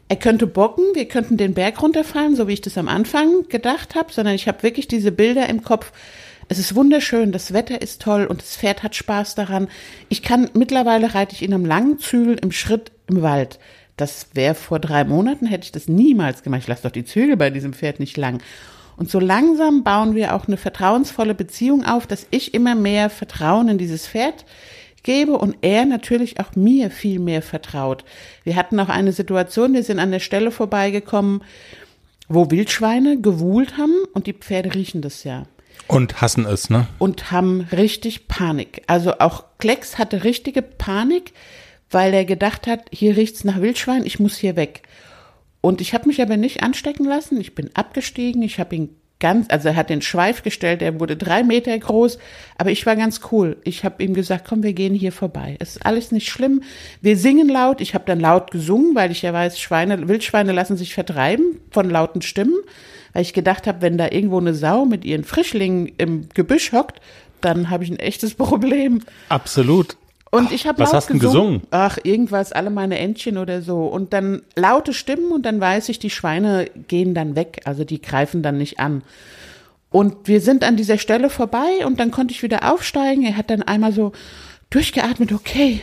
[0.08, 3.94] er könnte bocken, wir könnten den Berg runterfallen, so wie ich das am Anfang gedacht
[3.94, 5.92] habe, sondern ich habe wirklich diese Bilder im Kopf.
[6.48, 9.68] Es ist wunderschön, das Wetter ist toll und das Pferd hat Spaß daran.
[10.10, 13.58] Ich kann, mittlerweile reite ich in einem langen Zügel im Schritt im Wald.
[13.96, 16.62] Das wäre vor drei Monaten, hätte ich das niemals gemacht.
[16.62, 18.42] Ich lasse doch die Zügel bei diesem Pferd nicht lang.
[18.96, 23.68] Und so langsam bauen wir auch eine vertrauensvolle Beziehung auf, dass ich immer mehr Vertrauen
[23.68, 24.44] in dieses Pferd
[25.02, 28.04] gebe und er natürlich auch mir viel mehr vertraut.
[28.44, 31.42] Wir hatten auch eine Situation, wir sind an der Stelle vorbeigekommen,
[32.28, 35.44] wo Wildschweine gewuhlt haben und die Pferde riechen das ja
[35.88, 36.86] Und hassen es, ne?
[36.98, 38.82] und haben richtig Panik.
[38.86, 41.32] Also auch Klecks hatte richtige Panik,
[41.92, 44.82] weil er gedacht hat, hier riecht's nach Wildschwein, ich muss hier weg.
[45.60, 47.40] Und ich habe mich aber nicht anstecken lassen.
[47.40, 51.16] Ich bin abgestiegen, ich habe ihn ganz, also er hat den Schweif gestellt, der wurde
[51.16, 52.18] drei Meter groß,
[52.58, 53.56] aber ich war ganz cool.
[53.62, 55.56] Ich habe ihm gesagt, komm, wir gehen hier vorbei.
[55.60, 56.64] Es ist alles nicht schlimm.
[57.00, 57.80] Wir singen laut.
[57.80, 61.88] Ich habe dann laut gesungen, weil ich ja weiß, Schweine, Wildschweine lassen sich vertreiben von
[61.88, 62.56] lauten Stimmen,
[63.12, 67.00] weil ich gedacht habe, wenn da irgendwo eine Sau mit ihren Frischlingen im Gebüsch hockt,
[67.40, 69.02] dann habe ich ein echtes Problem.
[69.28, 69.96] Absolut.
[70.34, 71.20] Und ich habe laut hast gesungen.
[71.20, 71.62] gesungen?
[71.70, 73.84] Ach, irgendwas, alle meine Entchen oder so.
[73.84, 77.60] Und dann laute Stimmen und dann weiß ich, die Schweine gehen dann weg.
[77.66, 79.02] Also die greifen dann nicht an.
[79.90, 83.24] Und wir sind an dieser Stelle vorbei und dann konnte ich wieder aufsteigen.
[83.24, 84.12] Er hat dann einmal so
[84.70, 85.82] durchgeatmet, okay,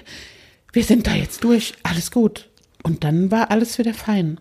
[0.73, 2.49] wir sind da jetzt durch, alles gut.
[2.81, 4.39] Und dann war alles wieder fein.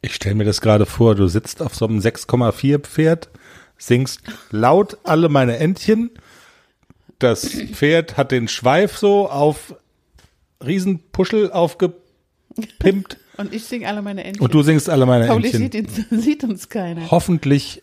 [0.00, 3.28] Ich stelle mir das gerade vor, du sitzt auf so einem 6,4 Pferd,
[3.76, 6.10] singst laut alle meine Entchen.
[7.18, 9.74] Das Pferd hat den Schweif so auf
[10.64, 14.42] Riesenpuschel aufgepimpt Und ich singe alle meine Entchen.
[14.42, 15.60] und du singst alle meine Pauli Entchen.
[15.70, 17.10] sieht, ihn, sieht uns keiner.
[17.10, 17.82] Hoffentlich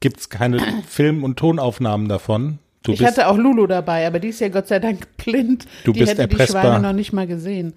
[0.00, 2.58] gibt's keine Film- und Tonaufnahmen davon.
[2.82, 5.66] Du ich hatte auch Lulu dabei, aber die ist ja Gott sei Dank blind.
[5.84, 6.62] Du die bist hätte die erpressbar.
[6.62, 7.72] Schweine noch nicht mal gesehen.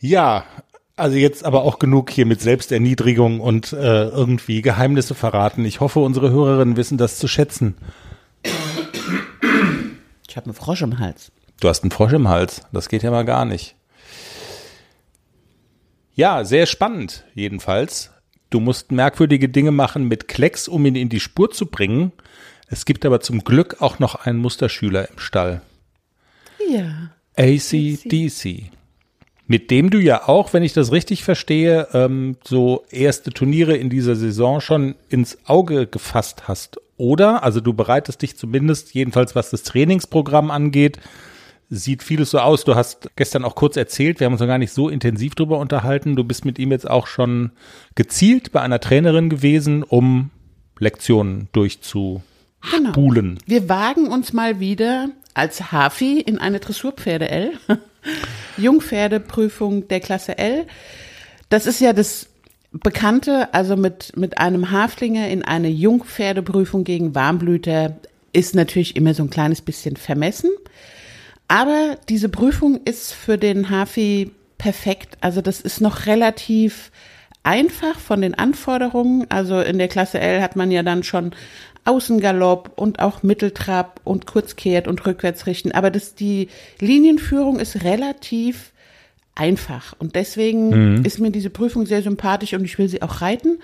[0.00, 0.44] ja,
[0.96, 5.64] also jetzt aber auch genug hier mit Selbsterniedrigung und äh, irgendwie Geheimnisse verraten.
[5.64, 7.76] Ich hoffe, unsere Hörerinnen wissen das zu schätzen.
[10.36, 11.32] Ich habe einen Frosch im Hals.
[11.60, 12.60] Du hast einen Frosch im Hals.
[12.70, 13.74] Das geht ja mal gar nicht.
[16.14, 18.10] Ja, sehr spannend, jedenfalls.
[18.50, 22.12] Du musst merkwürdige Dinge machen mit Klecks, um ihn in die Spur zu bringen.
[22.66, 25.62] Es gibt aber zum Glück auch noch einen Musterschüler im Stall.
[26.70, 27.12] Ja.
[27.38, 28.70] ACDC.
[29.46, 33.88] Mit dem du ja auch, wenn ich das richtig verstehe, ähm, so erste Turniere in
[33.88, 37.42] dieser Saison schon ins Auge gefasst hast, oder?
[37.42, 40.98] Also du bereitest dich zumindest, jedenfalls was das Trainingsprogramm angeht,
[41.68, 42.64] sieht vieles so aus.
[42.64, 45.58] Du hast gestern auch kurz erzählt, wir haben uns noch gar nicht so intensiv drüber
[45.58, 46.16] unterhalten.
[46.16, 47.50] Du bist mit ihm jetzt auch schon
[47.94, 50.30] gezielt bei einer Trainerin gewesen, um
[50.78, 52.22] Lektionen durchzuspulen.
[52.70, 53.36] Genau.
[53.46, 57.52] Wir wagen uns mal wieder als Hafi in eine Dressurpferde L.
[58.56, 60.66] Jungpferdeprüfung der Klasse L.
[61.48, 62.28] Das ist ja das
[62.72, 67.96] Bekannte, also mit, mit einem Haflinger in eine Jungpferdeprüfung gegen Warmblüter
[68.32, 70.50] ist natürlich immer so ein kleines bisschen vermessen.
[71.48, 75.16] Aber diese Prüfung ist für den Hafi perfekt.
[75.20, 76.90] Also das ist noch relativ
[77.44, 79.26] einfach von den Anforderungen.
[79.30, 81.34] Also in der Klasse L hat man ja dann schon
[81.84, 85.72] Außengalopp und auch Mitteltrab und Kurzkehrt und Rückwärtsrichten.
[85.72, 86.48] Aber das, die
[86.80, 88.72] Linienführung ist relativ
[89.36, 89.94] einfach.
[89.98, 93.58] Und deswegen ist mir diese Prüfung sehr sympathisch und ich will sie auch reiten.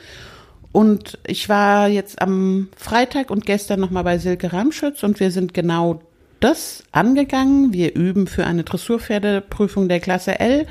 [0.70, 5.52] Und ich war jetzt am Freitag und gestern nochmal bei Silke Ramschütz und wir sind
[5.52, 6.00] genau
[6.40, 7.72] das angegangen.
[7.72, 10.66] Wir üben für eine Dressurpferdeprüfung der Klasse L.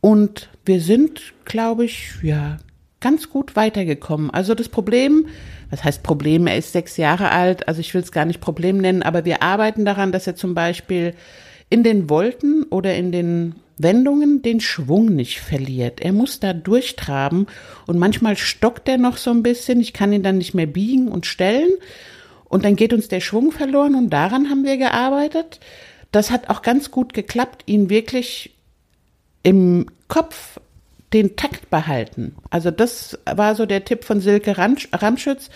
[0.00, 2.58] Und wir sind, glaube ich, ja,
[3.00, 4.30] ganz gut weitergekommen.
[4.30, 5.26] Also das Problem,
[5.70, 6.46] was heißt Problem?
[6.46, 9.42] Er ist sechs Jahre alt, also ich will es gar nicht Problem nennen, aber wir
[9.42, 11.14] arbeiten daran, dass er zum Beispiel
[11.68, 16.00] in den Volten oder in den Wendungen den Schwung nicht verliert.
[16.00, 17.46] Er muss da durchtraben
[17.86, 19.80] und manchmal stockt er noch so ein bisschen.
[19.80, 21.70] Ich kann ihn dann nicht mehr biegen und stellen
[22.44, 25.60] und dann geht uns der Schwung verloren und daran haben wir gearbeitet.
[26.12, 28.54] Das hat auch ganz gut geklappt, ihn wirklich
[29.42, 30.60] im Kopf
[31.12, 32.36] den Takt behalten.
[32.50, 35.50] Also das war so der Tipp von Silke Ramschütz.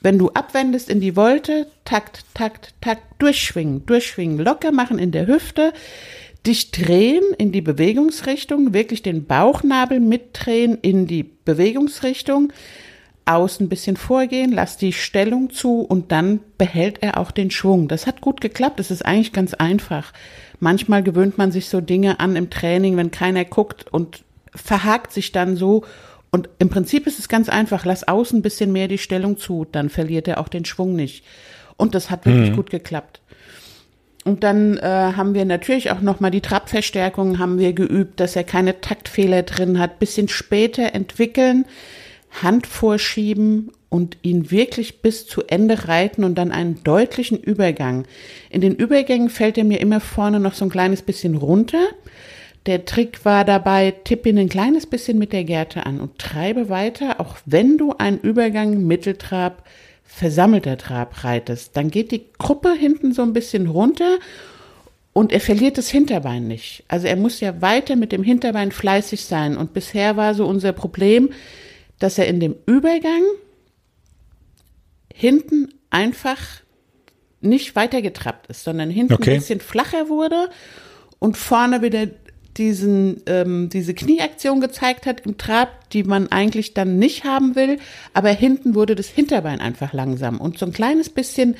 [0.00, 5.26] Wenn du abwendest in die Wolte, Takt, Takt, Takt, durchschwingen, durchschwingen, locker machen in der
[5.26, 5.72] Hüfte,
[6.48, 12.52] dich drehen in die Bewegungsrichtung, wirklich den Bauchnabel mitdrehen in die Bewegungsrichtung,
[13.26, 17.86] außen ein bisschen vorgehen, lass die Stellung zu und dann behält er auch den Schwung.
[17.86, 20.12] Das hat gut geklappt, das ist eigentlich ganz einfach.
[20.60, 25.30] Manchmal gewöhnt man sich so Dinge an im Training, wenn keiner guckt und verhakt sich
[25.30, 25.84] dann so.
[26.30, 29.66] Und im Prinzip ist es ganz einfach, lass außen ein bisschen mehr die Stellung zu,
[29.70, 31.24] dann verliert er auch den Schwung nicht.
[31.76, 32.56] Und das hat wirklich mhm.
[32.56, 33.20] gut geklappt.
[34.28, 38.44] Und dann äh, haben wir natürlich auch nochmal die Trabverstärkung haben wir geübt, dass er
[38.44, 39.98] keine Taktfehler drin hat.
[40.00, 41.64] Bisschen später entwickeln,
[42.42, 48.04] Hand vorschieben und ihn wirklich bis zu Ende reiten und dann einen deutlichen Übergang.
[48.50, 51.86] In den Übergängen fällt er mir immer vorne noch so ein kleines bisschen runter.
[52.66, 56.68] Der Trick war dabei, tipp ihn ein kleines bisschen mit der Gerte an und treibe
[56.68, 59.64] weiter, auch wenn du einen Übergang Mitteltrab,
[60.08, 61.76] versammelter Trab reitest.
[61.76, 64.18] Dann geht die Gruppe hinten so ein bisschen runter
[65.12, 66.82] und er verliert das Hinterbein nicht.
[66.88, 69.56] Also er muss ja weiter mit dem Hinterbein fleißig sein.
[69.56, 71.30] Und bisher war so unser Problem,
[71.98, 73.22] dass er in dem Übergang
[75.12, 76.40] hinten einfach
[77.40, 79.32] nicht weitergetrappt ist, sondern hinten okay.
[79.32, 80.48] ein bisschen flacher wurde
[81.18, 82.06] und vorne wieder
[82.58, 87.78] diesen, ähm, diese Knieaktion gezeigt hat im Trab, die man eigentlich dann nicht haben will,
[88.12, 91.56] aber hinten wurde das Hinterbein einfach langsam und so ein kleines bisschen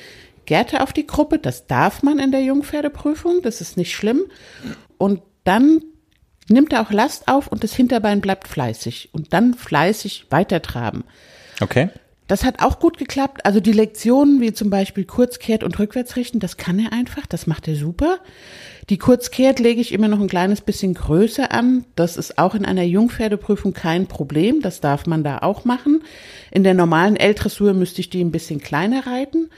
[0.47, 4.23] Gärte auf die Gruppe, das darf man in der Jungpferdeprüfung, das ist nicht schlimm
[4.97, 5.83] und dann
[6.49, 11.05] nimmt er auch Last auf und das Hinterbein bleibt fleißig und dann fleißig weitertraben.
[11.61, 11.91] Okay.
[12.29, 13.45] Das hat auch gut geklappt.
[13.45, 17.67] Also die Lektionen wie zum Beispiel Kurzkehrt und Rückwärtsrichten, das kann er einfach, das macht
[17.67, 18.19] er super.
[18.91, 21.85] Die Kurzkehrt lege ich immer noch ein kleines bisschen größer an.
[21.97, 24.61] Das ist auch in einer Jungpferdeprüfung kein Problem.
[24.61, 26.03] Das darf man da auch machen.
[26.51, 29.49] In der normalen L-Dressur müsste ich die ein bisschen kleiner reiten.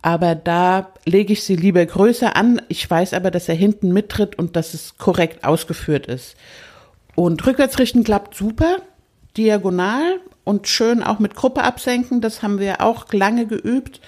[0.00, 2.60] Aber da lege ich sie lieber größer an.
[2.68, 6.36] Ich weiß aber, dass er hinten mittritt und dass es korrekt ausgeführt ist.
[7.14, 8.78] Und Rückwärtsrichten klappt super.
[9.36, 12.20] Diagonal und schön auch mit Gruppe absenken.
[12.20, 14.00] Das haben wir auch lange geübt.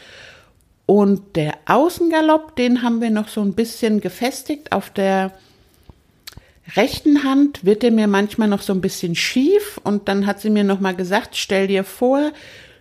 [0.87, 4.70] Und der Außengalopp, den haben wir noch so ein bisschen gefestigt.
[4.70, 5.33] Auf der
[6.77, 9.81] rechten Hand wird er mir manchmal noch so ein bisschen schief.
[9.83, 12.33] Und dann hat sie mir noch mal gesagt, stell dir vor,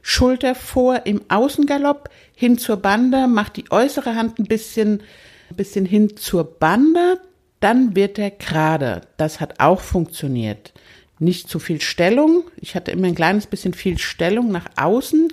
[0.03, 5.01] Schulter vor im Außengalopp hin zur Bande, mach die äußere Hand ein bisschen,
[5.49, 7.19] ein bisschen hin zur Bande,
[7.59, 9.01] dann wird er gerade.
[9.17, 10.73] Das hat auch funktioniert.
[11.19, 12.43] Nicht zu viel Stellung.
[12.57, 15.29] Ich hatte immer ein kleines bisschen viel Stellung nach außen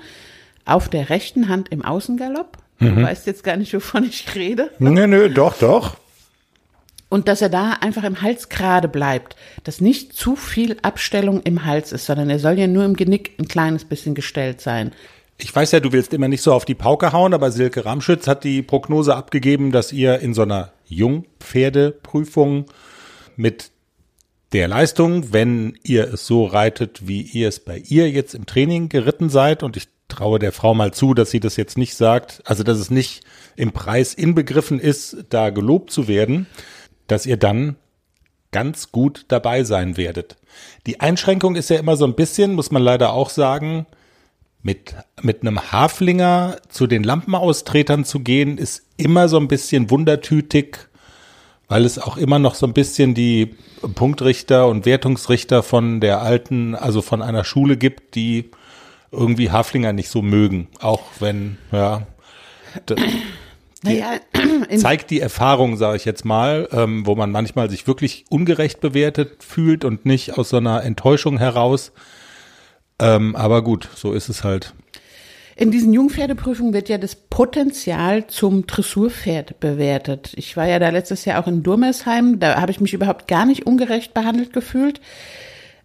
[0.65, 2.59] auf der rechten Hand im Außengalopp.
[2.79, 2.97] Mhm.
[2.97, 4.71] Du weißt jetzt gar nicht, wovon ich rede.
[4.79, 5.97] Nö, nö, doch, doch.
[7.09, 11.67] Und dass er da einfach im Hals gerade bleibt, dass nicht zu viel Abstellung im
[11.67, 14.93] Hals ist, sondern er soll ja nur im Genick ein kleines bisschen gestellt sein.
[15.37, 18.29] Ich weiß ja, du willst immer nicht so auf die Pauke hauen, aber Silke Ramschütz
[18.29, 22.67] hat die Prognose abgegeben, dass ihr in so einer Jungpferdeprüfung
[23.37, 23.72] mit
[24.53, 28.89] der Leistung, wenn ihr es so reitet, wie ihr es bei ihr jetzt im Training
[28.89, 32.43] geritten seid, und ich traue der Frau mal zu, dass sie das jetzt nicht sagt,
[32.45, 33.25] also dass es nicht
[33.57, 36.47] im Preis inbegriffen ist, da gelobt zu werden,
[37.07, 37.77] dass ihr dann
[38.51, 40.37] ganz gut dabei sein werdet.
[40.87, 43.87] Die Einschränkung ist ja immer so ein bisschen, muss man leider auch sagen,
[44.63, 50.79] mit, mit einem Haflinger zu den Lampenaustretern zu gehen, ist immer so ein bisschen wundertütig,
[51.69, 53.55] weil es auch immer noch so ein bisschen die
[53.95, 58.51] Punktrichter und Wertungsrichter von der alten, also von einer Schule gibt, die
[59.11, 62.07] irgendwie Haflinger nicht so mögen, auch wenn, ja,
[63.83, 64.21] naja,
[64.77, 69.43] zeigt die Erfahrung, sage ich jetzt mal, ähm, wo man manchmal sich wirklich ungerecht bewertet
[69.43, 71.93] fühlt und nicht aus so einer Enttäuschung heraus.
[72.99, 74.75] Ähm, aber gut, so ist es halt.
[75.63, 80.33] In diesen Jungpferdeprüfungen wird ja das Potenzial zum Dressurpferd bewertet.
[80.35, 83.47] Ich war ja da letztes Jahr auch in Durmersheim, da habe ich mich überhaupt gar
[83.47, 85.01] nicht ungerecht behandelt gefühlt.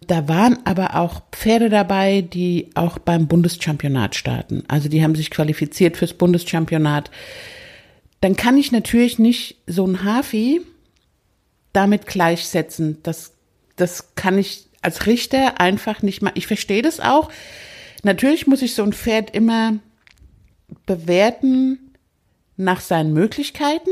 [0.04, 4.64] Da waren aber auch Pferde dabei, die auch beim Bundeschampionat starten.
[4.66, 7.12] Also die haben sich qualifiziert fürs Bundeschampionat.
[8.20, 10.60] Dann kann ich natürlich nicht so ein Hafi
[11.72, 12.98] damit gleichsetzen.
[13.04, 13.30] Das,
[13.76, 16.32] das kann ich als Richter einfach nicht mal.
[16.34, 17.30] Ich verstehe das auch.
[18.04, 19.78] Natürlich muss ich so ein Pferd immer
[20.86, 21.94] bewerten
[22.56, 23.90] nach seinen Möglichkeiten.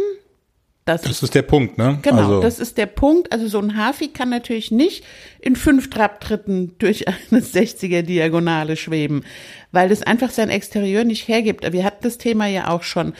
[0.85, 1.99] Das, das ist der Punkt, ne?
[2.03, 2.41] Genau, also.
[2.41, 3.33] das ist der Punkt.
[3.33, 5.05] Also so ein Hafi kann natürlich nicht
[5.41, 9.25] in fünf Trabtritten durch eine 60er Diagonale schweben,
[9.73, 11.71] weil das einfach sein Exterieur nicht hergibt.
[11.73, 13.15] Wir hatten das Thema ja auch schon.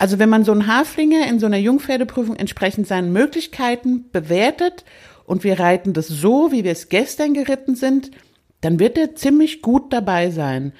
[0.00, 4.84] Also wenn man so einen Haflinger in so einer Jungpferdeprüfung entsprechend seinen Möglichkeiten bewertet
[5.24, 8.10] und wir reiten das so, wie wir es gestern geritten sind,
[8.60, 10.72] dann wird er ziemlich gut dabei sein.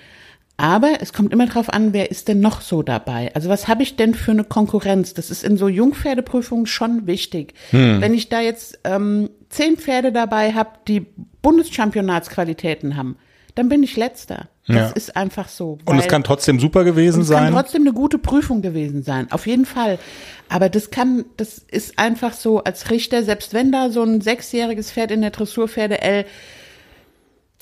[0.61, 3.31] Aber es kommt immer darauf an, wer ist denn noch so dabei?
[3.35, 5.15] Also was habe ich denn für eine Konkurrenz?
[5.15, 7.55] Das ist in so Jungpferdeprüfungen schon wichtig.
[7.71, 8.01] Hm.
[8.01, 11.07] Wenn ich da jetzt ähm, zehn Pferde dabei habe, die
[11.43, 13.17] Bundeschampionatsqualitäten haben,
[13.55, 14.49] dann bin ich letzter.
[14.67, 14.89] Das ja.
[14.91, 15.79] ist einfach so.
[15.85, 17.39] Und es kann trotzdem super gewesen sein.
[17.39, 19.31] Es kann trotzdem eine gute Prüfung gewesen sein.
[19.31, 19.99] Auf jeden Fall.
[20.49, 24.93] Aber das kann, das ist einfach so als Richter, selbst wenn da so ein sechsjähriges
[24.93, 26.25] Pferd in der Dressurpferde L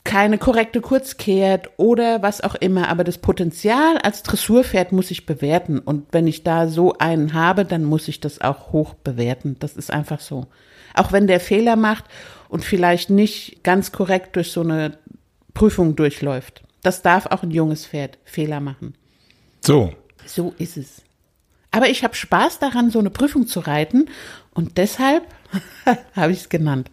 [0.07, 2.88] keine korrekte Kurz kehrt oder was auch immer.
[2.88, 5.79] Aber das Potenzial als Dressurpferd muss ich bewerten.
[5.81, 9.57] Und wenn ich da so einen habe, dann muss ich das auch hoch bewerten.
[9.59, 10.47] Das ist einfach so.
[10.95, 12.05] Auch wenn der Fehler macht
[12.49, 14.97] und vielleicht nicht ganz korrekt durch so eine
[15.53, 16.62] Prüfung durchläuft.
[16.83, 18.95] Das darf auch ein junges Pferd Fehler machen.
[19.61, 19.92] So.
[20.25, 21.03] So ist es.
[21.73, 24.09] Aber ich habe Spaß daran, so eine Prüfung zu reiten
[24.55, 25.25] und deshalb
[26.14, 26.90] habe ich es genannt.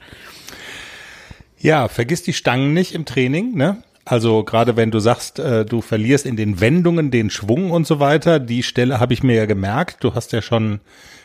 [1.63, 3.81] Ja, vergiss die Stangen nicht im Training, ne?
[4.03, 8.01] Also gerade wenn du sagst, äh, du verlierst in den Wendungen den Schwung und so
[8.01, 10.03] weiter, die Stelle habe ich mir ja gemerkt.
[10.03, 10.81] Du hast ja schon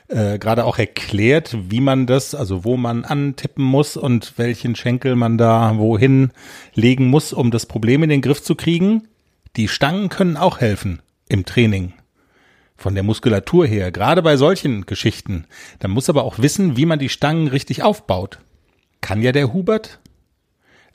[0.07, 5.17] äh, gerade auch erklärt, wie man das, also wo man antippen muss und welchen Schenkel
[5.17, 6.31] man da wohin
[6.73, 9.09] legen muss, um das Problem in den Griff zu kriegen.
[9.57, 11.95] Die Stangen können auch helfen im Training.
[12.77, 15.47] Von der Muskulatur her, gerade bei solchen Geschichten.
[15.81, 18.39] Da muss aber auch wissen, wie man die Stangen richtig aufbaut.
[19.01, 19.99] Kann ja der Hubert,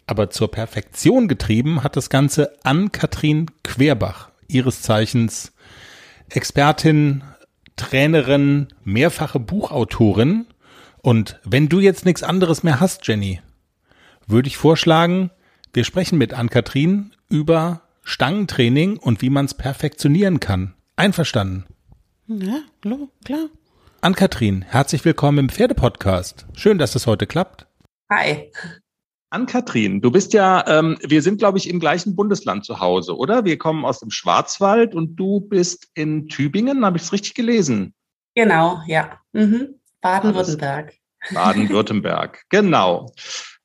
[0.07, 5.53] aber zur Perfektion getrieben hat das Ganze Ann-Kathrin Querbach, ihres Zeichens
[6.29, 7.23] Expertin,
[7.75, 10.45] Trainerin, mehrfache Buchautorin.
[11.01, 13.41] Und wenn du jetzt nichts anderes mehr hast, Jenny,
[14.27, 15.31] würde ich vorschlagen,
[15.73, 20.73] wir sprechen mit Ann-Kathrin über Stangentraining und wie man es perfektionieren kann.
[20.95, 21.65] Einverstanden?
[22.27, 22.59] Ja,
[23.25, 23.47] klar.
[24.01, 26.45] Ann-Kathrin, herzlich willkommen im Pferdepodcast.
[26.53, 27.67] Schön, dass es heute klappt.
[28.11, 28.51] Hi.
[29.33, 33.45] Ann-Kathrin, du bist ja, ähm, wir sind, glaube ich, im gleichen Bundesland zu Hause, oder?
[33.45, 37.95] Wir kommen aus dem Schwarzwald und du bist in Tübingen, habe ich es richtig gelesen?
[38.35, 39.19] Genau, ja.
[39.31, 39.79] Mhm.
[40.01, 40.93] Baden-Württemberg.
[41.33, 43.11] Baden-Württemberg, genau.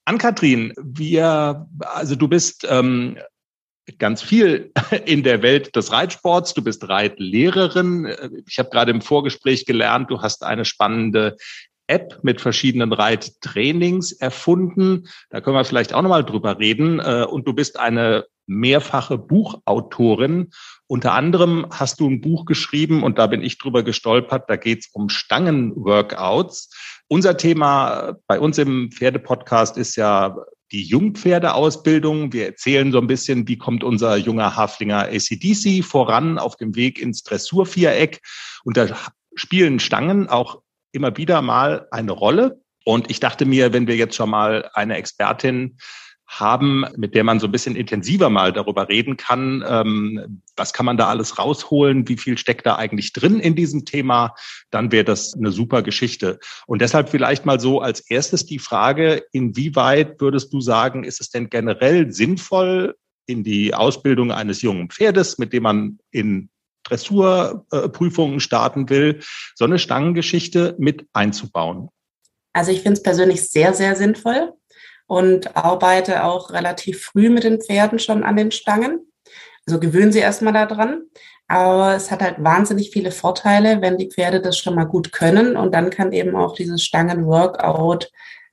[0.07, 3.18] Ann-Kathrin, wir, also du bist ähm,
[3.98, 4.72] ganz viel
[5.04, 6.54] in der Welt des Reitsports.
[6.54, 8.42] Du bist Reitlehrerin.
[8.46, 11.37] Ich habe gerade im Vorgespräch gelernt, du hast eine spannende
[11.88, 15.09] App mit verschiedenen Reittrainings erfunden.
[15.31, 17.01] Da können wir vielleicht auch nochmal drüber reden.
[17.01, 20.51] Äh, und du bist eine mehrfache Buchautorin.
[20.87, 24.48] Unter anderem hast du ein Buch geschrieben und da bin ich drüber gestolpert.
[24.48, 26.70] Da geht es um Stangenworkouts.
[27.09, 30.37] Unser Thema bei uns im Pferdepodcast ist ja
[30.72, 32.33] die Jungpferdeausbildung.
[32.33, 37.01] Wir erzählen so ein bisschen, wie kommt unser junger Haflinger ACDC voran auf dem Weg
[37.01, 38.20] ins Dressurviereck.
[38.64, 38.88] Und da
[39.35, 42.61] spielen Stangen auch immer wieder mal eine Rolle.
[42.85, 45.79] Und ich dachte mir, wenn wir jetzt schon mal eine Expertin
[46.27, 50.85] haben, mit der man so ein bisschen intensiver mal darüber reden kann, ähm, was kann
[50.85, 54.35] man da alles rausholen, wie viel steckt da eigentlich drin in diesem Thema,
[54.70, 56.38] dann wäre das eine super Geschichte.
[56.66, 61.31] Und deshalb vielleicht mal so als erstes die Frage, inwieweit würdest du sagen, ist es
[61.31, 62.94] denn generell sinnvoll,
[63.29, 66.48] in die Ausbildung eines jungen Pferdes, mit dem man in
[66.85, 69.21] Dressurprüfungen starten will,
[69.55, 71.88] so eine Stangengeschichte mit einzubauen?
[72.53, 74.53] Also ich finde es persönlich sehr, sehr sinnvoll
[75.07, 79.01] und arbeite auch relativ früh mit den Pferden schon an den Stangen.
[79.67, 81.03] Also gewöhnen sie erstmal daran.
[81.47, 85.57] Aber es hat halt wahnsinnig viele Vorteile, wenn die Pferde das schon mal gut können.
[85.57, 88.11] Und dann kann eben auch dieses Stangen-Workout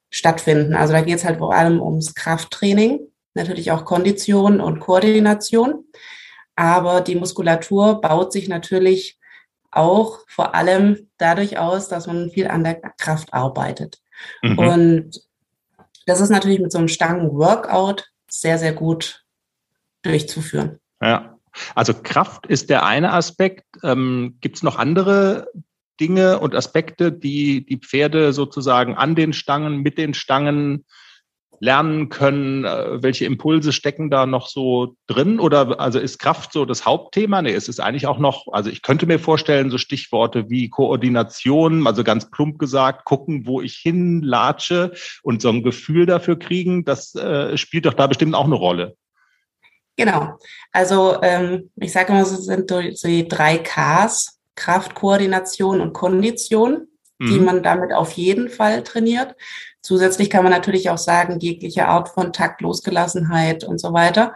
[0.09, 0.75] stattfinden.
[0.75, 3.01] Also da geht es halt vor allem ums Krafttraining,
[3.33, 5.85] natürlich auch Kondition und Koordination.
[6.55, 9.19] Aber die Muskulatur baut sich natürlich
[9.71, 13.99] auch vor allem dadurch aus, dass man viel an der Kraft arbeitet.
[14.41, 14.57] Mhm.
[14.57, 15.21] Und
[16.05, 19.25] das ist natürlich mit so einem Stangen-Workout sehr, sehr gut
[20.01, 20.79] durchzuführen.
[21.01, 21.37] Ja,
[21.73, 23.65] also Kraft ist der eine Aspekt.
[23.83, 25.49] Ähm, Gibt es noch andere
[25.99, 30.85] Dinge und Aspekte, die die Pferde sozusagen an den Stangen, mit den Stangen
[31.65, 32.63] lernen können?
[32.63, 35.39] Äh, welche Impulse stecken da noch so drin?
[35.39, 37.41] Oder also ist Kraft so das Hauptthema?
[37.41, 41.85] Nee, es ist eigentlich auch noch, also ich könnte mir vorstellen, so Stichworte wie Koordination,
[41.87, 44.93] also ganz plump gesagt, gucken, wo ich hinlatsche
[45.23, 48.95] und so ein Gefühl dafür kriegen, das äh, spielt doch da bestimmt auch eine Rolle.
[49.97, 50.37] Genau.
[50.71, 56.87] Also ähm, ich sage immer, es sind so die drei Ks, Kraft, Koordination und Kondition,
[57.19, 57.45] die mhm.
[57.45, 59.35] man damit auf jeden Fall trainiert.
[59.85, 64.33] Zusätzlich kann man natürlich auch sagen, jegliche Art von Takt, Losgelassenheit und so weiter.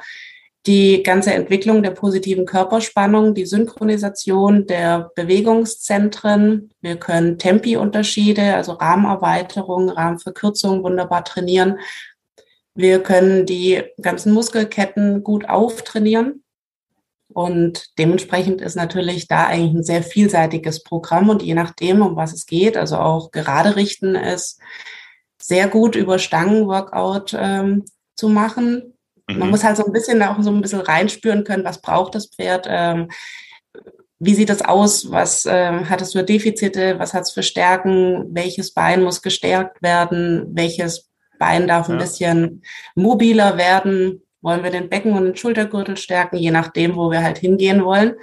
[0.68, 6.70] die ganze Entwicklung der positiven Körperspannung, die Synchronisation der Bewegungszentren.
[6.82, 11.80] Wir können Tempi-Unterschiede, also Rahmenerweiterungen, Rahmenverkürzungen wunderbar trainieren.
[12.76, 16.44] Wir können die ganzen Muskelketten gut auftrainieren.
[17.34, 22.34] Und dementsprechend ist natürlich da eigentlich ein sehr vielseitiges Programm und je nachdem, um was
[22.34, 24.60] es geht, also auch gerade richten ist
[25.42, 27.86] sehr gut über Stangenworkout ähm,
[28.16, 28.94] zu machen.
[29.28, 29.40] Mhm.
[29.40, 32.28] Man muss halt so ein bisschen auch so ein bisschen reinspüren können, was braucht das
[32.28, 33.10] Pferd, ähm,
[34.20, 38.26] wie sieht das aus, was äh, hat es für Defizite, was hat es für Stärken,
[38.36, 41.10] welches Bein muss gestärkt werden, welches
[41.40, 42.02] Bein darf ein ja.
[42.02, 42.64] bisschen
[42.96, 47.38] mobiler werden, wollen wir den Becken- und den Schultergürtel stärken, je nachdem, wo wir halt
[47.38, 48.16] hingehen wollen,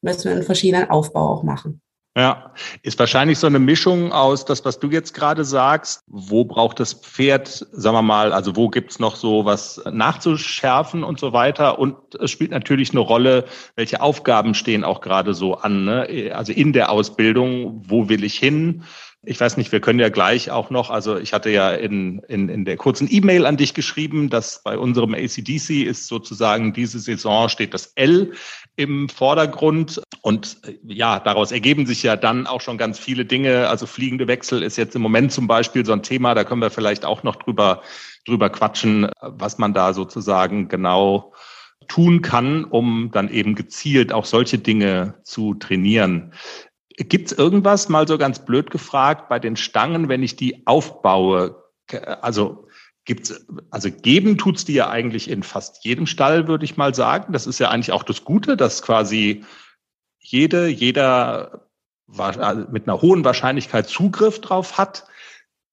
[0.00, 1.81] müssen wir einen verschiedenen Aufbau auch machen.
[2.14, 2.52] Ja,
[2.82, 6.04] ist wahrscheinlich so eine Mischung aus das, was du jetzt gerade sagst.
[6.06, 11.18] Wo braucht das Pferd, sagen wir mal, also wo gibt's noch so was nachzuschärfen und
[11.18, 11.78] so weiter?
[11.78, 13.46] Und es spielt natürlich eine Rolle,
[13.76, 15.86] welche Aufgaben stehen auch gerade so an.
[15.86, 16.32] Ne?
[16.34, 18.84] Also in der Ausbildung, wo will ich hin?
[19.24, 22.48] Ich weiß nicht, wir können ja gleich auch noch, also ich hatte ja in, in,
[22.48, 27.48] in der kurzen E-Mail an dich geschrieben, dass bei unserem ACDC ist sozusagen diese Saison
[27.48, 28.32] steht das L
[28.74, 30.02] im Vordergrund.
[30.22, 33.68] Und äh, ja, daraus ergeben sich ja dann auch schon ganz viele Dinge.
[33.68, 36.70] Also fliegende Wechsel ist jetzt im Moment zum Beispiel so ein Thema, da können wir
[36.70, 37.82] vielleicht auch noch drüber,
[38.26, 41.32] drüber quatschen, was man da sozusagen genau
[41.86, 46.32] tun kann, um dann eben gezielt auch solche Dinge zu trainieren.
[46.96, 51.62] Gibt es irgendwas, mal so ganz blöd gefragt, bei den Stangen, wenn ich die aufbaue?
[52.20, 52.66] Also
[53.04, 57.32] gibt's, also geben tut's die ja eigentlich in fast jedem Stall, würde ich mal sagen.
[57.32, 59.44] Das ist ja eigentlich auch das Gute, dass quasi
[60.18, 61.68] jede, jeder
[62.18, 65.06] also mit einer hohen Wahrscheinlichkeit Zugriff drauf hat.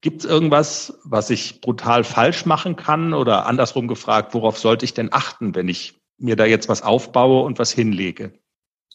[0.01, 3.13] Gibt es irgendwas, was ich brutal falsch machen kann?
[3.13, 7.43] Oder andersrum gefragt, worauf sollte ich denn achten, wenn ich mir da jetzt was aufbaue
[7.43, 8.34] und was hinlege?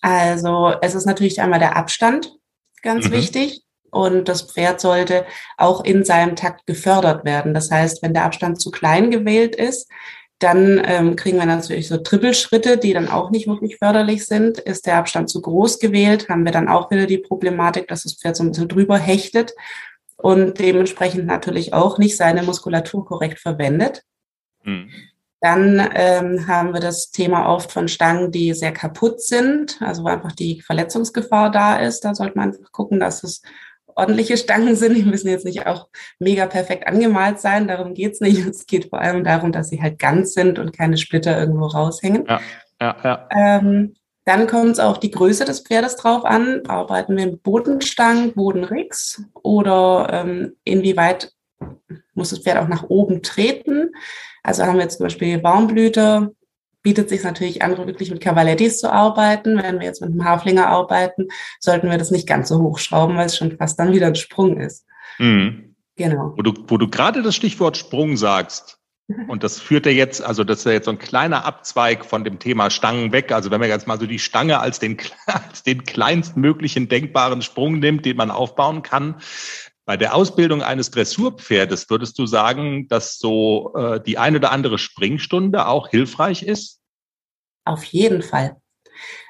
[0.04, 2.36] Also es ist natürlich einmal der Abstand
[2.82, 3.12] ganz mhm.
[3.12, 3.62] wichtig.
[3.90, 5.24] Und das Pferd sollte
[5.56, 7.54] auch in seinem Takt gefördert werden.
[7.54, 9.90] Das heißt, wenn der Abstand zu klein gewählt ist,
[10.40, 14.58] dann ähm, kriegen wir natürlich so Trippelschritte, die dann auch nicht wirklich förderlich sind.
[14.58, 18.14] Ist der Abstand zu groß gewählt, haben wir dann auch wieder die Problematik, dass das
[18.14, 19.54] Pferd so ein bisschen drüber hechtet
[20.16, 24.02] und dementsprechend natürlich auch nicht seine Muskulatur korrekt verwendet.
[24.64, 24.90] Mhm.
[25.44, 30.08] Dann ähm, haben wir das Thema oft von Stangen, die sehr kaputt sind, also wo
[30.08, 32.02] einfach die Verletzungsgefahr da ist.
[32.02, 33.42] Da sollte man einfach gucken, dass es
[33.94, 34.96] ordentliche Stangen sind.
[34.96, 35.88] Die müssen jetzt nicht auch
[36.18, 37.68] mega perfekt angemalt sein.
[37.68, 38.38] Darum geht's nicht.
[38.46, 42.24] Es geht vor allem darum, dass sie halt ganz sind und keine Splitter irgendwo raushängen.
[42.26, 42.40] Ja,
[42.80, 43.28] ja, ja.
[43.30, 43.92] Ähm,
[44.24, 46.62] dann kommt es auf die Größe des Pferdes drauf an.
[46.68, 51.32] Arbeiten wir mit Bodenstangen, Bodenricks oder ähm, inwieweit
[52.14, 53.90] muss das Pferd auch nach oben treten?
[54.44, 56.34] Also haben wir jetzt zum Beispiel Baumblüte,
[56.82, 59.60] bietet sich natürlich an, wirklich mit Cavalettis zu arbeiten.
[59.60, 61.28] Wenn wir jetzt mit einem Haflinger arbeiten,
[61.58, 64.60] sollten wir das nicht ganz so hochschrauben, weil es schon fast dann wieder ein Sprung
[64.60, 64.86] ist.
[65.18, 65.74] Mhm.
[65.96, 66.34] Genau.
[66.36, 68.78] Wo du, wo du gerade das Stichwort Sprung sagst,
[69.28, 72.24] und das führt ja jetzt, also das ist ja jetzt so ein kleiner Abzweig von
[72.24, 73.32] dem Thema Stangen weg.
[73.32, 77.78] Also wenn man jetzt mal so die Stange als den, als den kleinstmöglichen denkbaren Sprung
[77.78, 79.16] nimmt, den man aufbauen kann,
[79.86, 84.78] bei der Ausbildung eines Dressurpferdes würdest du sagen, dass so äh, die ein oder andere
[84.78, 86.80] Springstunde auch hilfreich ist?
[87.64, 88.56] Auf jeden Fall.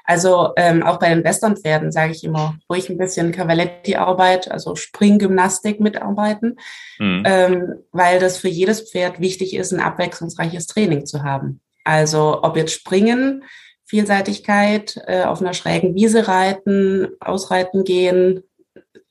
[0.03, 5.79] Also ähm, auch bei den Westernpferden sage ich immer, ruhig ein bisschen Cavaletti-Arbeit, also Springgymnastik
[5.79, 6.57] mitarbeiten,
[6.99, 7.23] mhm.
[7.25, 11.61] ähm, weil das für jedes Pferd wichtig ist, ein abwechslungsreiches Training zu haben.
[11.83, 13.43] Also ob jetzt Springen,
[13.85, 18.43] Vielseitigkeit, äh, auf einer schrägen Wiese reiten, ausreiten gehen,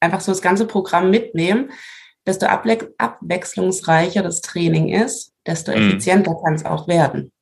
[0.00, 1.70] einfach so das ganze Programm mitnehmen,
[2.26, 5.78] desto abwechslungsreicher das Training ist, desto mhm.
[5.78, 7.32] effizienter kann es auch werden.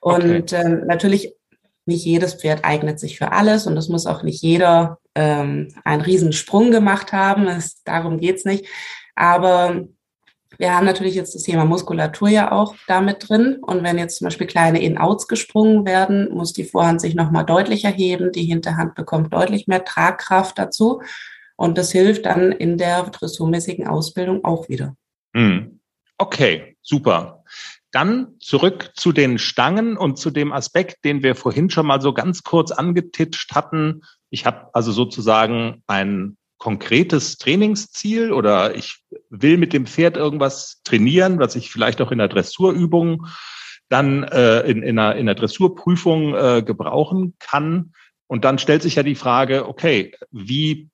[0.00, 0.62] Und okay.
[0.64, 1.34] ähm, natürlich
[1.86, 6.02] nicht jedes Pferd eignet sich für alles und es muss auch nicht jeder ähm, einen
[6.02, 7.46] Riesensprung gemacht haben.
[7.46, 8.66] Es, darum geht's nicht.
[9.14, 9.84] Aber
[10.58, 13.58] wir haben natürlich jetzt das Thema Muskulatur ja auch damit drin.
[13.60, 17.90] Und wenn jetzt zum Beispiel kleine In-Outs gesprungen werden, muss die Vorhand sich nochmal deutlicher
[17.90, 18.32] heben.
[18.32, 21.02] Die Hinterhand bekommt deutlich mehr Tragkraft dazu.
[21.56, 24.96] Und das hilft dann in der dressurmäßigen Ausbildung auch wieder.
[25.34, 25.80] Hm.
[26.18, 27.44] Okay, super.
[27.90, 32.12] Dann zurück zu den Stangen und zu dem Aspekt, den wir vorhin schon mal so
[32.12, 34.02] ganz kurz angetitscht hatten.
[34.30, 41.38] Ich habe also sozusagen ein konkretes Trainingsziel oder ich will mit dem Pferd irgendwas trainieren,
[41.38, 43.26] was ich vielleicht auch in der Dressurübung
[43.88, 47.92] dann äh, in, in, einer, in einer Dressurprüfung äh, gebrauchen kann.
[48.26, 50.88] Und dann stellt sich ja die Frage, okay, wie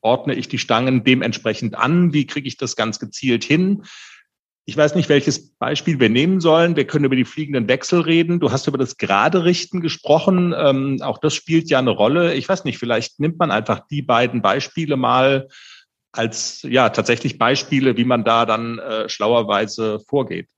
[0.00, 2.12] ordne ich die Stangen dementsprechend an?
[2.12, 3.84] Wie kriege ich das ganz gezielt hin?
[4.68, 6.74] Ich weiß nicht, welches Beispiel wir nehmen sollen.
[6.74, 8.40] Wir können über die fliegenden Wechsel reden.
[8.40, 10.52] Du hast über das gerade Richten gesprochen.
[10.56, 12.34] Ähm, auch das spielt ja eine Rolle.
[12.34, 15.48] Ich weiß nicht, vielleicht nimmt man einfach die beiden Beispiele mal
[16.10, 20.48] als ja tatsächlich Beispiele, wie man da dann äh, schlauerweise vorgeht.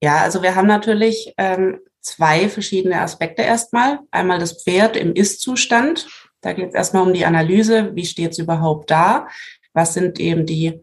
[0.00, 3.98] Ja, also wir haben natürlich ähm, zwei verschiedene Aspekte erstmal.
[4.10, 6.06] Einmal das Pferd im Ist-Zustand.
[6.40, 9.28] Da geht es erstmal um die Analyse, wie steht es überhaupt da?
[9.72, 10.80] Was sind eben die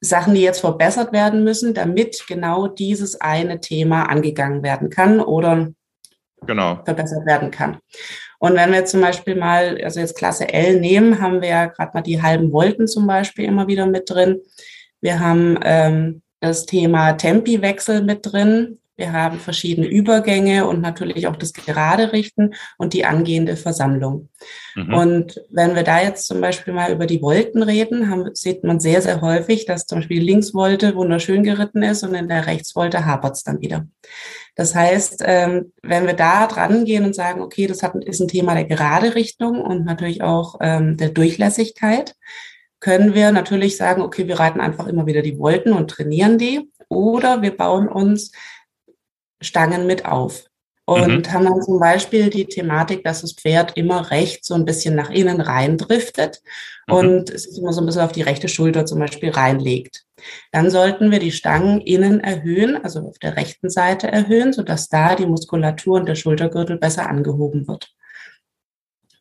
[0.00, 5.72] Sachen, die jetzt verbessert werden müssen, damit genau dieses eine Thema angegangen werden kann oder
[6.46, 6.80] genau.
[6.84, 7.78] verbessert werden kann.
[8.38, 11.90] Und wenn wir zum Beispiel mal, also jetzt Klasse L nehmen, haben wir ja gerade
[11.94, 14.40] mal die halben Volten zum Beispiel immer wieder mit drin.
[15.00, 18.78] Wir haben ähm, das Thema Tempiwechsel mit drin.
[18.98, 24.28] Wir haben verschiedene Übergänge und natürlich auch das Gerade richten und die angehende Versammlung.
[24.74, 24.92] Mhm.
[24.92, 28.80] Und wenn wir da jetzt zum Beispiel mal über die Volten reden, haben, sieht man
[28.80, 33.06] sehr, sehr häufig, dass zum Beispiel die Linksvolte wunderschön geritten ist und in der Rechtsvolte
[33.06, 33.86] hapert es dann wieder.
[34.56, 38.26] Das heißt, ähm, wenn wir da dran gehen und sagen, okay, das hat, ist ein
[38.26, 42.16] Thema der Gerade Richtung und natürlich auch ähm, der Durchlässigkeit,
[42.80, 46.68] können wir natürlich sagen, okay, wir reiten einfach immer wieder die Volten und trainieren die.
[46.88, 48.32] Oder wir bauen uns
[49.40, 50.44] Stangen mit auf.
[50.88, 51.32] Und mhm.
[51.34, 55.10] haben dann zum Beispiel die Thematik, dass das Pferd immer rechts so ein bisschen nach
[55.10, 56.40] innen rein driftet
[56.86, 56.94] mhm.
[56.94, 60.04] und sich immer so ein bisschen auf die rechte Schulter zum Beispiel reinlegt.
[60.50, 65.14] Dann sollten wir die Stangen innen erhöhen, also auf der rechten Seite erhöhen, sodass da
[65.14, 67.92] die Muskulatur und der Schultergürtel besser angehoben wird.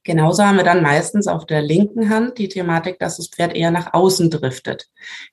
[0.05, 3.71] Genauso haben wir dann meistens auf der linken Hand die Thematik, dass das Pferd eher
[3.71, 4.87] nach außen driftet.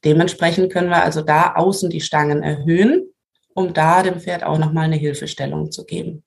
[0.04, 3.13] Dementsprechend können wir also da außen die Stangen erhöhen
[3.54, 6.24] um da dem Pferd auch nochmal eine Hilfestellung zu geben.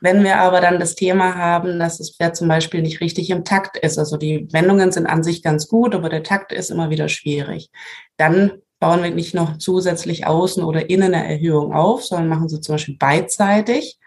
[0.00, 3.44] Wenn wir aber dann das Thema haben, dass das Pferd zum Beispiel nicht richtig im
[3.44, 6.88] Takt ist, also die Wendungen sind an sich ganz gut, aber der Takt ist immer
[6.88, 7.70] wieder schwierig,
[8.16, 12.62] dann bauen wir nicht noch zusätzlich außen oder innen eine Erhöhung auf, sondern machen sie
[12.62, 13.98] zum Beispiel beidseitig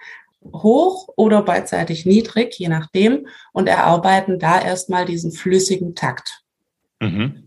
[0.52, 6.44] hoch oder beidseitig niedrig, je nachdem, und erarbeiten da erstmal diesen flüssigen Takt.
[7.00, 7.43] Mhm.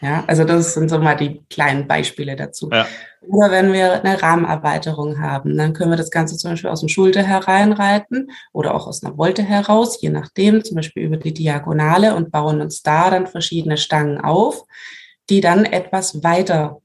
[0.00, 2.70] Ja, also das sind so mal die kleinen Beispiele dazu.
[2.72, 2.86] Ja.
[3.20, 6.88] Oder wenn wir eine Rahmenerweiterung haben, dann können wir das Ganze zum Beispiel aus dem
[6.88, 12.14] Schulter hereinreiten oder auch aus einer Wolte heraus, je nachdem, zum Beispiel über die Diagonale
[12.14, 14.64] und bauen uns da dann verschiedene Stangen auf,
[15.30, 16.80] die dann etwas weiter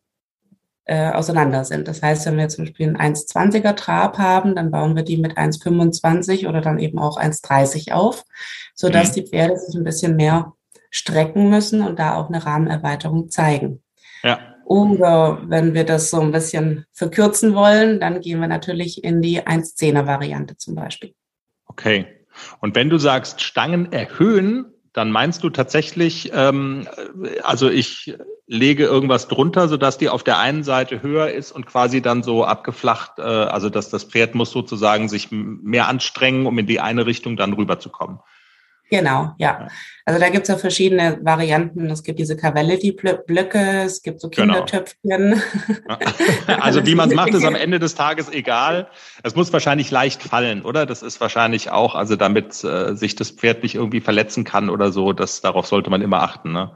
[0.86, 1.88] äh, auseinander sind.
[1.88, 5.38] Das heißt, wenn wir zum Beispiel einen 1,20er Trab haben, dann bauen wir die mit
[5.38, 8.26] 1,25 oder dann eben auch 1,30 auf,
[8.74, 9.14] sodass mhm.
[9.14, 10.54] die Pferde sich ein bisschen mehr
[10.94, 13.82] strecken müssen und da auch eine Rahmenerweiterung zeigen.
[14.22, 14.40] Ja.
[14.64, 19.42] Oder wenn wir das so ein bisschen verkürzen wollen, dann gehen wir natürlich in die
[19.42, 21.14] 1,10er Variante zum Beispiel.
[21.66, 22.06] Okay.
[22.60, 26.88] Und wenn du sagst Stangen erhöhen, dann meinst du tatsächlich, ähm,
[27.42, 28.16] also ich
[28.46, 32.46] lege irgendwas drunter, sodass die auf der einen Seite höher ist und quasi dann so
[32.46, 37.08] abgeflacht, äh, also dass das Pferd muss sozusagen sich mehr anstrengen, um in die eine
[37.08, 38.20] Richtung dann rüberzukommen.
[38.94, 39.70] Genau, ja.
[40.06, 41.90] Also da gibt es ja verschiedene Varianten.
[41.90, 44.54] Es gibt diese Cavalletti-Blöcke, es gibt so genau.
[44.54, 45.42] Kindertöpfchen.
[45.42, 45.98] Genau.
[46.62, 48.88] Also wie man es macht, ist am Ende des Tages egal.
[49.24, 50.86] Es muss wahrscheinlich leicht fallen, oder?
[50.86, 54.92] Das ist wahrscheinlich auch, also damit äh, sich das Pferd nicht irgendwie verletzen kann oder
[54.92, 56.52] so, das, darauf sollte man immer achten.
[56.52, 56.70] Ne?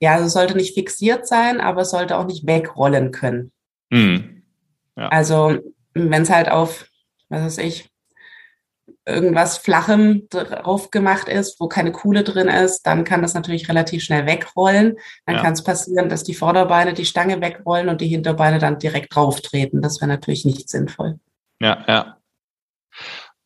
[0.00, 3.52] Ja, also es sollte nicht fixiert sein, aber es sollte auch nicht wegrollen können.
[3.90, 4.42] Mhm.
[4.96, 5.10] Ja.
[5.10, 5.58] Also
[5.94, 6.86] wenn es halt auf,
[7.28, 7.91] was weiß ich,
[9.04, 14.02] irgendwas Flachem drauf gemacht ist, wo keine Kuhle drin ist, dann kann das natürlich relativ
[14.02, 14.96] schnell wegrollen.
[15.26, 15.42] Dann ja.
[15.42, 19.40] kann es passieren, dass die Vorderbeine die Stange wegrollen und die Hinterbeine dann direkt drauf
[19.40, 19.82] treten.
[19.82, 21.18] Das wäre natürlich nicht sinnvoll.
[21.60, 22.16] Ja, ja.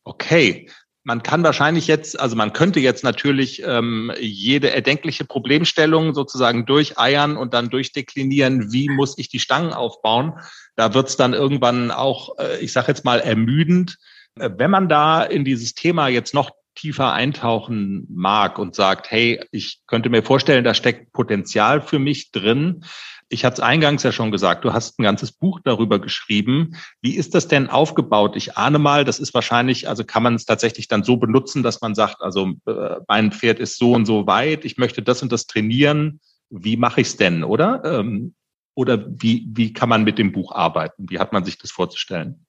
[0.03, 0.69] Okay.
[1.03, 7.37] Man kann wahrscheinlich jetzt, also man könnte jetzt natürlich ähm, jede erdenkliche Problemstellung sozusagen durcheiern
[7.37, 10.33] und dann durchdeklinieren, wie muss ich die Stangen aufbauen.
[10.75, 13.97] Da wird es dann irgendwann auch, äh, ich sage jetzt mal, ermüdend
[14.39, 19.79] wenn man da in dieses Thema jetzt noch tiefer eintauchen mag und sagt, hey, ich
[19.87, 22.85] könnte mir vorstellen, da steckt Potenzial für mich drin.
[23.29, 26.77] Ich hatte es eingangs ja schon gesagt, du hast ein ganzes Buch darüber geschrieben.
[27.01, 28.35] Wie ist das denn aufgebaut?
[28.35, 31.81] Ich ahne mal, das ist wahrscheinlich, also kann man es tatsächlich dann so benutzen, dass
[31.81, 35.31] man sagt, also äh, mein Pferd ist so und so weit, ich möchte das und
[35.31, 36.21] das trainieren.
[36.49, 37.81] Wie mache ich es denn, oder?
[37.83, 38.35] Ähm,
[38.75, 41.09] oder wie, wie kann man mit dem Buch arbeiten?
[41.09, 42.46] Wie hat man sich das vorzustellen?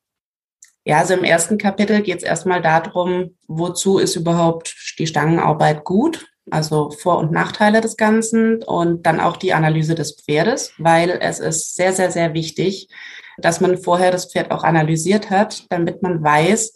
[0.89, 6.27] Ja, also im ersten Kapitel geht es erstmal darum, wozu ist überhaupt die Stangenarbeit gut,
[6.51, 11.41] also Vor- und Nachteile des Ganzen und dann auch die Analyse des Pferdes, weil es
[11.41, 12.89] ist sehr, sehr, sehr wichtig,
[13.37, 16.73] dass man vorher das Pferd auch analysiert hat, damit man weiß,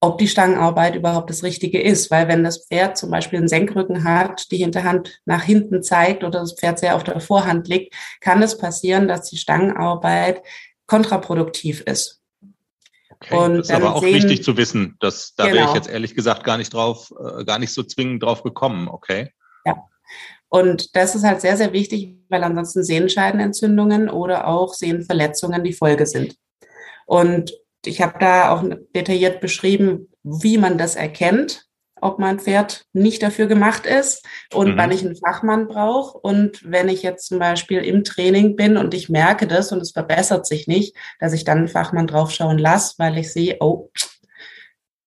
[0.00, 2.12] ob die Stangenarbeit überhaupt das Richtige ist.
[2.12, 6.38] Weil wenn das Pferd zum Beispiel einen Senkrücken hat, die Hinterhand nach hinten zeigt oder
[6.38, 10.40] das Pferd sehr auf der Vorhand liegt, kann es passieren, dass die Stangenarbeit
[10.86, 12.20] kontraproduktiv ist.
[13.24, 14.96] Okay, und das ist aber auch sehen, wichtig zu wissen.
[15.00, 15.56] Dass, da genau.
[15.56, 18.88] wäre ich jetzt ehrlich gesagt gar nicht drauf, äh, gar nicht so zwingend drauf gekommen,
[18.88, 19.30] okay?
[19.64, 19.76] Ja.
[20.48, 26.06] Und das ist halt sehr, sehr wichtig, weil ansonsten Sehenscheidenentzündungen oder auch Sehenverletzungen die Folge
[26.06, 26.36] sind.
[27.06, 27.52] Und
[27.84, 28.62] ich habe da auch
[28.94, 31.66] detailliert beschrieben, wie man das erkennt,
[32.04, 34.76] ob mein Pferd nicht dafür gemacht ist und mhm.
[34.76, 36.18] wann ich einen Fachmann brauche.
[36.18, 39.92] Und wenn ich jetzt zum Beispiel im Training bin und ich merke das und es
[39.92, 43.90] verbessert sich nicht, dass ich dann einen Fachmann draufschauen lasse, weil ich sehe, oh,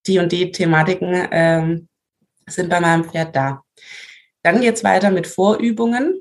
[0.07, 1.87] die und die Thematiken ähm,
[2.47, 3.61] sind bei meinem Pferd da.
[4.41, 6.19] Dann geht's weiter mit Vorübungen.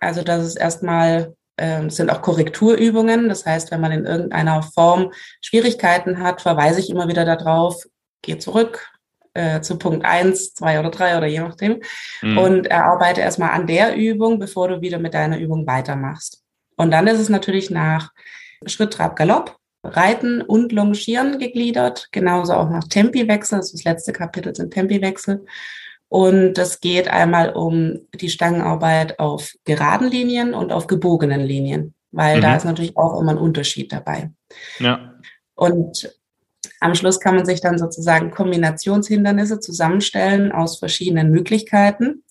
[0.00, 3.28] Also das ist erstmal äh, sind auch Korrekturübungen.
[3.28, 7.84] Das heißt, wenn man in irgendeiner Form Schwierigkeiten hat, verweise ich immer wieder darauf,
[8.22, 8.90] geh zurück
[9.34, 11.80] äh, zu Punkt eins, zwei oder drei oder je nachdem
[12.22, 12.38] mhm.
[12.38, 16.42] und erarbeite erstmal an der Übung, bevor du wieder mit deiner Übung weitermachst.
[16.76, 18.10] Und dann ist es natürlich nach
[18.66, 23.58] Schritt, Trab, Galopp, Reiten und Longieren gegliedert, genauso auch nach Tempiwechsel.
[23.58, 25.44] Also das letzte Kapitel sind Tempiwechsel.
[26.08, 32.38] Und es geht einmal um die Stangenarbeit auf geraden Linien und auf gebogenen Linien, weil
[32.38, 32.40] mhm.
[32.42, 34.30] da ist natürlich auch immer ein Unterschied dabei.
[34.80, 35.14] Ja.
[35.54, 36.19] Und
[36.80, 42.24] am Schluss kann man sich dann sozusagen Kombinationshindernisse zusammenstellen aus verschiedenen Möglichkeiten.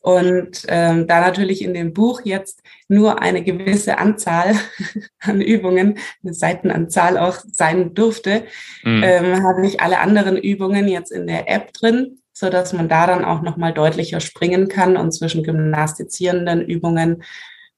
[0.00, 4.54] Und ähm, da natürlich in dem Buch jetzt nur eine gewisse Anzahl
[5.20, 8.44] an Übungen, eine Seitenanzahl auch sein durfte,
[8.82, 9.02] mhm.
[9.04, 13.06] ähm, habe ich alle anderen Übungen jetzt in der App drin so dass man da
[13.06, 17.22] dann auch nochmal deutlicher springen kann und zwischen gymnastizierenden Übungen,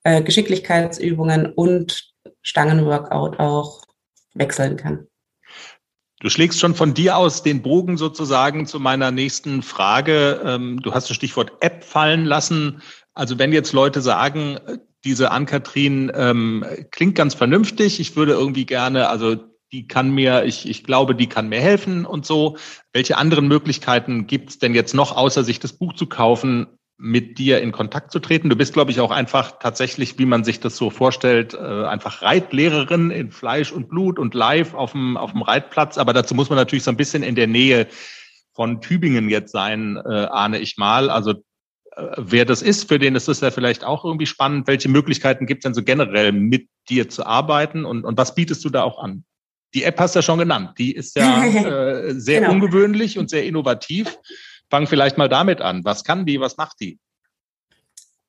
[0.05, 2.13] äh, Geschicklichkeitsübungen und
[2.43, 3.83] Stangenworkout auch
[4.35, 5.09] wechseln kann.
[6.23, 10.41] Du schlägst schon von dir aus den Bogen sozusagen zu meiner nächsten Frage.
[10.45, 12.81] Ähm, du hast das Stichwort App fallen lassen.
[13.13, 14.61] Also wenn jetzt Leute sagen,
[15.05, 19.35] diese Ann-Kathrin ähm, klingt ganz vernünftig, ich würde irgendwie gerne, also
[19.73, 22.57] die kann mir, ich, ich glaube, die kann mir helfen und so.
[22.93, 26.69] Welche anderen Möglichkeiten gibt es denn jetzt noch, außer sich das Buch zu kaufen,
[26.99, 28.49] mit dir in Kontakt zu treten?
[28.49, 32.23] Du bist, glaube ich, auch einfach tatsächlich, wie man sich das so vorstellt, äh, einfach
[32.23, 35.99] Reitlehrerin in Fleisch und Blut und live auf dem, auf dem Reitplatz.
[35.99, 37.89] Aber dazu muss man natürlich so ein bisschen in der Nähe
[38.55, 41.11] von Tübingen jetzt sein, äh, ahne ich mal.
[41.11, 41.33] Also
[41.97, 44.67] äh, wer das ist, für den ist das ja vielleicht auch irgendwie spannend.
[44.67, 48.65] Welche Möglichkeiten gibt es denn so generell mit dir zu arbeiten und, und was bietest
[48.65, 49.25] du da auch an?
[49.75, 50.73] Die App hast du ja schon genannt.
[50.79, 52.53] Die ist ja äh, sehr genau.
[52.53, 54.19] ungewöhnlich und sehr innovativ.
[54.73, 55.85] Fang vielleicht mal damit an.
[55.85, 56.41] Was kann die?
[56.41, 56.99] Was macht die?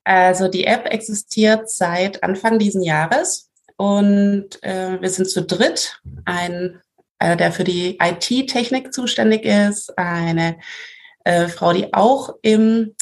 [0.03, 6.01] Also die App existiert seit Anfang diesen Jahres und äh, wir sind zu dritt.
[6.25, 6.81] Ein,
[7.19, 10.59] äh, der für die IT-Technik zuständig ist, eine
[11.23, 12.93] äh, Frau, die auch im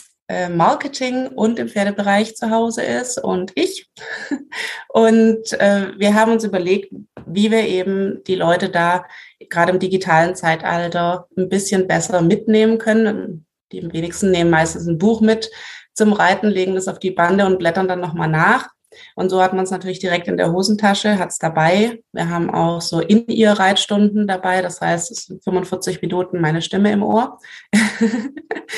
[0.50, 3.90] Marketing und im Pferdebereich zu Hause ist und ich.
[4.90, 6.94] Und äh, wir haben uns überlegt,
[7.26, 9.06] wie wir eben die Leute da
[9.50, 13.46] gerade im digitalen Zeitalter ein bisschen besser mitnehmen können.
[13.72, 15.50] Die wenigsten nehmen meistens ein Buch mit
[15.94, 18.70] zum Reiten, legen das auf die Bande und blättern dann nochmal nach.
[19.16, 22.02] Und so hat man es natürlich direkt in der Hosentasche, hat es dabei.
[22.12, 24.62] Wir haben auch so in ihr Reitstunden dabei.
[24.62, 27.40] Das heißt, es sind 45 Minuten meine Stimme im Ohr,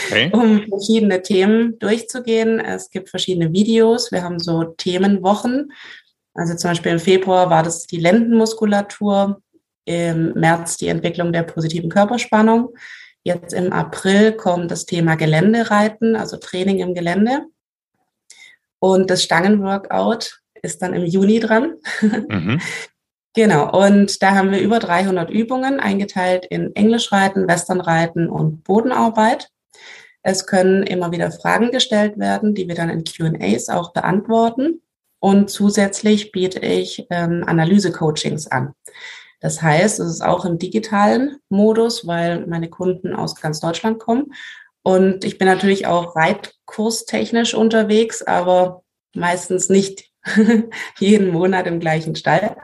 [0.08, 0.30] okay.
[0.34, 2.60] um verschiedene Themen durchzugehen.
[2.60, 4.12] Es gibt verschiedene Videos.
[4.12, 5.72] Wir haben so Themenwochen.
[6.34, 9.42] Also zum Beispiel im Februar war das die Lendenmuskulatur,
[9.86, 12.70] im März die Entwicklung der positiven Körperspannung.
[13.24, 17.46] Jetzt im April kommt das Thema Geländereiten, also Training im Gelände.
[18.84, 21.76] Und das Stangenworkout ist dann im Juni dran.
[22.02, 22.60] Mhm.
[23.34, 23.72] genau.
[23.72, 29.48] Und da haben wir über 300 Übungen eingeteilt in Englischreiten, Westernreiten und Bodenarbeit.
[30.22, 34.82] Es können immer wieder Fragen gestellt werden, die wir dann in Q&As auch beantworten.
[35.22, 38.74] Und zusätzlich biete ich ähm, Analyse-Coachings an.
[39.40, 44.34] Das heißt, es ist auch im digitalen Modus, weil meine Kunden aus ganz Deutschland kommen
[44.84, 48.84] und ich bin natürlich auch reitkurstechnisch unterwegs, aber
[49.16, 50.12] meistens nicht
[51.00, 52.58] jeden Monat im gleichen Stall.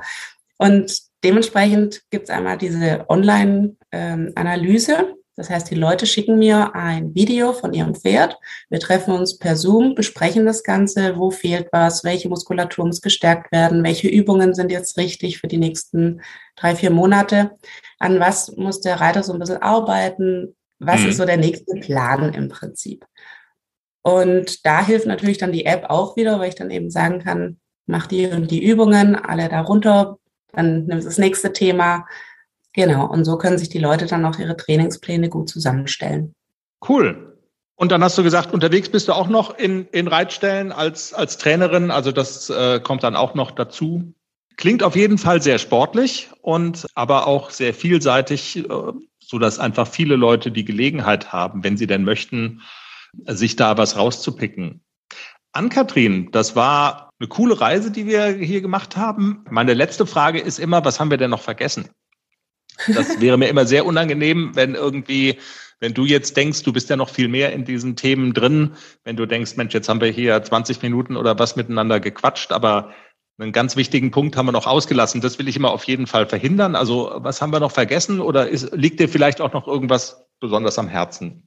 [0.58, 4.94] Und dementsprechend gibt es einmal diese Online-Analyse.
[4.94, 8.38] Ähm, das heißt, die Leute schicken mir ein Video von ihrem Pferd.
[8.70, 13.50] Wir treffen uns per Zoom, besprechen das Ganze, wo fehlt was, welche Muskulatur muss gestärkt
[13.54, 16.20] werden, welche Übungen sind jetzt richtig für die nächsten
[16.58, 17.52] drei, vier Monate,
[18.00, 21.10] an was muss der Reiter so ein bisschen arbeiten, was mhm.
[21.10, 23.06] ist so der nächste Plan im Prinzip?
[24.02, 27.60] Und da hilft natürlich dann die App auch wieder, weil ich dann eben sagen kann,
[27.86, 30.18] mach die und die Übungen, alle darunter,
[30.54, 32.06] dann nimmst du das nächste Thema
[32.74, 36.34] Genau, und so können sich die Leute dann auch ihre Trainingspläne gut zusammenstellen.
[36.88, 37.38] Cool.
[37.76, 41.38] Und dann hast du gesagt, unterwegs bist du auch noch in, in Reitstellen als, als
[41.38, 41.92] Trainerin.
[41.92, 44.14] Also das äh, kommt dann auch noch dazu.
[44.58, 48.66] Klingt auf jeden Fall sehr sportlich und aber auch sehr vielseitig,
[49.30, 52.62] so dass einfach viele Leute die Gelegenheit haben, wenn sie denn möchten,
[53.26, 54.82] sich da was rauszupicken.
[55.52, 59.46] An-Kathrin, das war eine coole Reise, die wir hier gemacht haben.
[59.52, 61.90] Meine letzte Frage ist immer, was haben wir denn noch vergessen?
[62.88, 65.38] Das wäre mir immer sehr unangenehm, wenn irgendwie,
[65.80, 68.74] wenn du jetzt denkst, du bist ja noch viel mehr in diesen Themen drin,
[69.04, 72.94] wenn du denkst, Mensch, jetzt haben wir hier 20 Minuten oder was miteinander gequatscht, aber
[73.44, 75.22] einen ganz wichtigen Punkt haben wir noch ausgelassen.
[75.22, 76.76] Das will ich immer auf jeden Fall verhindern.
[76.76, 80.78] Also was haben wir noch vergessen oder ist, liegt dir vielleicht auch noch irgendwas besonders
[80.78, 81.44] am Herzen?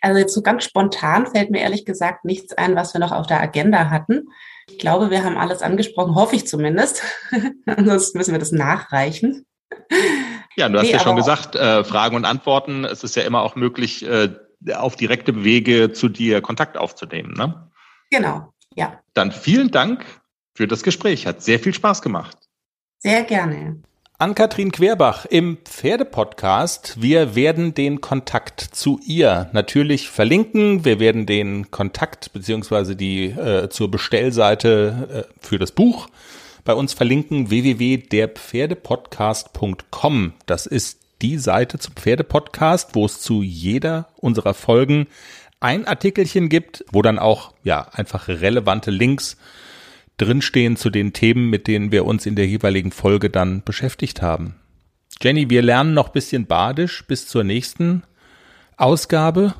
[0.00, 3.26] Also jetzt so ganz spontan fällt mir ehrlich gesagt nichts ein, was wir noch auf
[3.26, 4.28] der Agenda hatten.
[4.68, 7.02] Ich glaube, wir haben alles angesprochen, hoffe ich zumindest.
[7.66, 9.46] Ansonsten müssen wir das nachreichen.
[10.56, 12.84] Ja, du hast nee, ja schon gesagt, äh, Fragen und Antworten.
[12.84, 14.30] Es ist ja immer auch möglich, äh,
[14.74, 17.32] auf direkte Wege zu dir Kontakt aufzunehmen.
[17.34, 17.70] Ne?
[18.10, 18.98] Genau, ja.
[19.14, 20.04] Dann vielen Dank
[20.58, 21.24] für das Gespräch.
[21.24, 22.36] Hat sehr viel Spaß gemacht.
[22.98, 23.80] Sehr gerne.
[24.18, 27.00] Ann-Kathrin Querbach im Pferdepodcast.
[27.00, 30.84] Wir werden den Kontakt zu ihr natürlich verlinken.
[30.84, 36.08] Wir werden den Kontakt beziehungsweise die äh, zur Bestellseite äh, für das Buch
[36.64, 40.32] bei uns verlinken www.derpferdepodcast.com.
[40.46, 45.06] Das ist die Seite zum Pferdepodcast, wo es zu jeder unserer Folgen
[45.60, 49.36] ein Artikelchen gibt, wo dann auch ja einfach relevante Links
[50.18, 54.56] drinstehen zu den Themen, mit denen wir uns in der jeweiligen Folge dann beschäftigt haben.
[55.20, 58.02] Jenny, wir lernen noch bisschen Badisch bis zur nächsten
[58.76, 59.54] Ausgabe.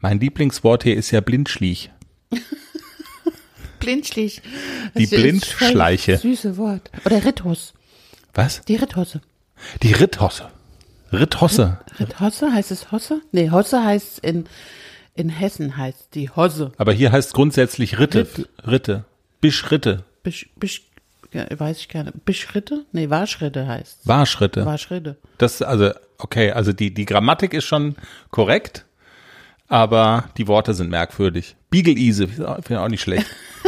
[0.00, 1.90] Mein Lieblingswort hier ist ja Blindschliech.
[3.78, 4.42] Blindschliech.
[4.96, 6.16] Die Blindschleiche.
[6.18, 6.90] Süße Wort.
[7.04, 7.74] Oder Ritthus.
[8.32, 8.62] Was?
[8.62, 9.20] Die Rithosse.
[9.82, 10.50] Die Rithosse.
[11.12, 11.78] Rithosse.
[12.00, 13.20] Rithosse heißt es Hosse?
[13.30, 14.46] Nee, Hosse heißt in,
[15.14, 16.72] in Hessen heißt die Hosse.
[16.76, 18.26] Aber hier heißt grundsätzlich Ritte.
[18.36, 18.48] Ritt.
[18.66, 19.04] Ritte.
[19.44, 20.04] Bischritte.
[20.22, 20.84] Bisch, Bisch,
[21.34, 22.12] ja, weiß ich gerne.
[22.24, 22.86] Bischritte?
[22.92, 24.64] Nee, Warschritte heißt Warschritte.
[24.64, 25.18] Warschritte.
[25.36, 27.94] Das, also, okay, also die, die Grammatik ist schon
[28.30, 28.86] korrekt,
[29.68, 31.56] aber die Worte sind merkwürdig.
[31.68, 33.26] Beagle-Ise, finde ich auch nicht schlecht.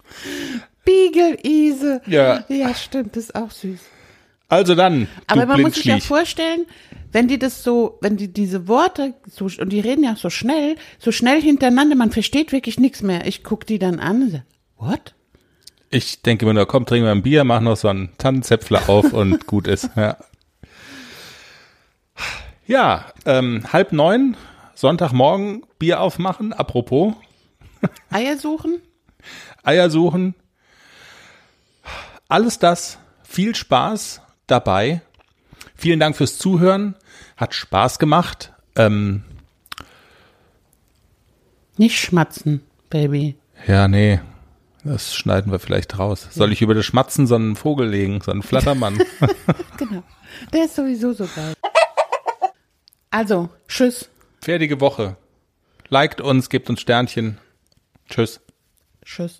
[0.84, 2.02] Beagle-Ise.
[2.04, 2.44] Ja.
[2.50, 3.80] Ja, stimmt, das ist auch süß.
[4.50, 5.06] Also dann.
[5.28, 6.66] Aber man muss sich ja vorstellen,
[7.12, 10.74] wenn die das so, wenn die diese Worte so, und die reden ja so schnell,
[10.98, 13.26] so schnell hintereinander, man versteht wirklich nichts mehr.
[13.26, 14.42] Ich guck die dann an und
[14.76, 15.14] what?
[15.88, 19.12] Ich denke mir nur, komm, trinken wir ein Bier, mach noch so einen Tannenzäpfler auf
[19.12, 19.88] und gut ist.
[19.94, 20.16] Ja,
[22.66, 24.36] ja ähm, halb neun,
[24.74, 27.14] Sonntagmorgen, Bier aufmachen, apropos.
[28.10, 28.80] Eier suchen?
[29.62, 30.34] Eier suchen.
[32.28, 35.02] Alles das, viel Spaß dabei
[35.80, 36.94] Vielen Dank fürs Zuhören.
[37.38, 38.52] Hat Spaß gemacht.
[38.76, 39.22] Ähm,
[41.78, 43.36] Nicht schmatzen, Baby.
[43.66, 44.20] Ja, nee.
[44.84, 46.28] Das schneiden wir vielleicht raus.
[46.32, 49.02] Soll ich über das Schmatzen so einen Vogel legen, so einen Flattermann?
[49.78, 50.02] genau.
[50.52, 51.54] Der ist sowieso so geil.
[53.10, 54.10] Also, tschüss.
[54.42, 55.16] Fertige Woche.
[55.88, 57.38] Liked uns, gebt uns Sternchen.
[58.10, 58.40] Tschüss.
[59.02, 59.38] Tschüss.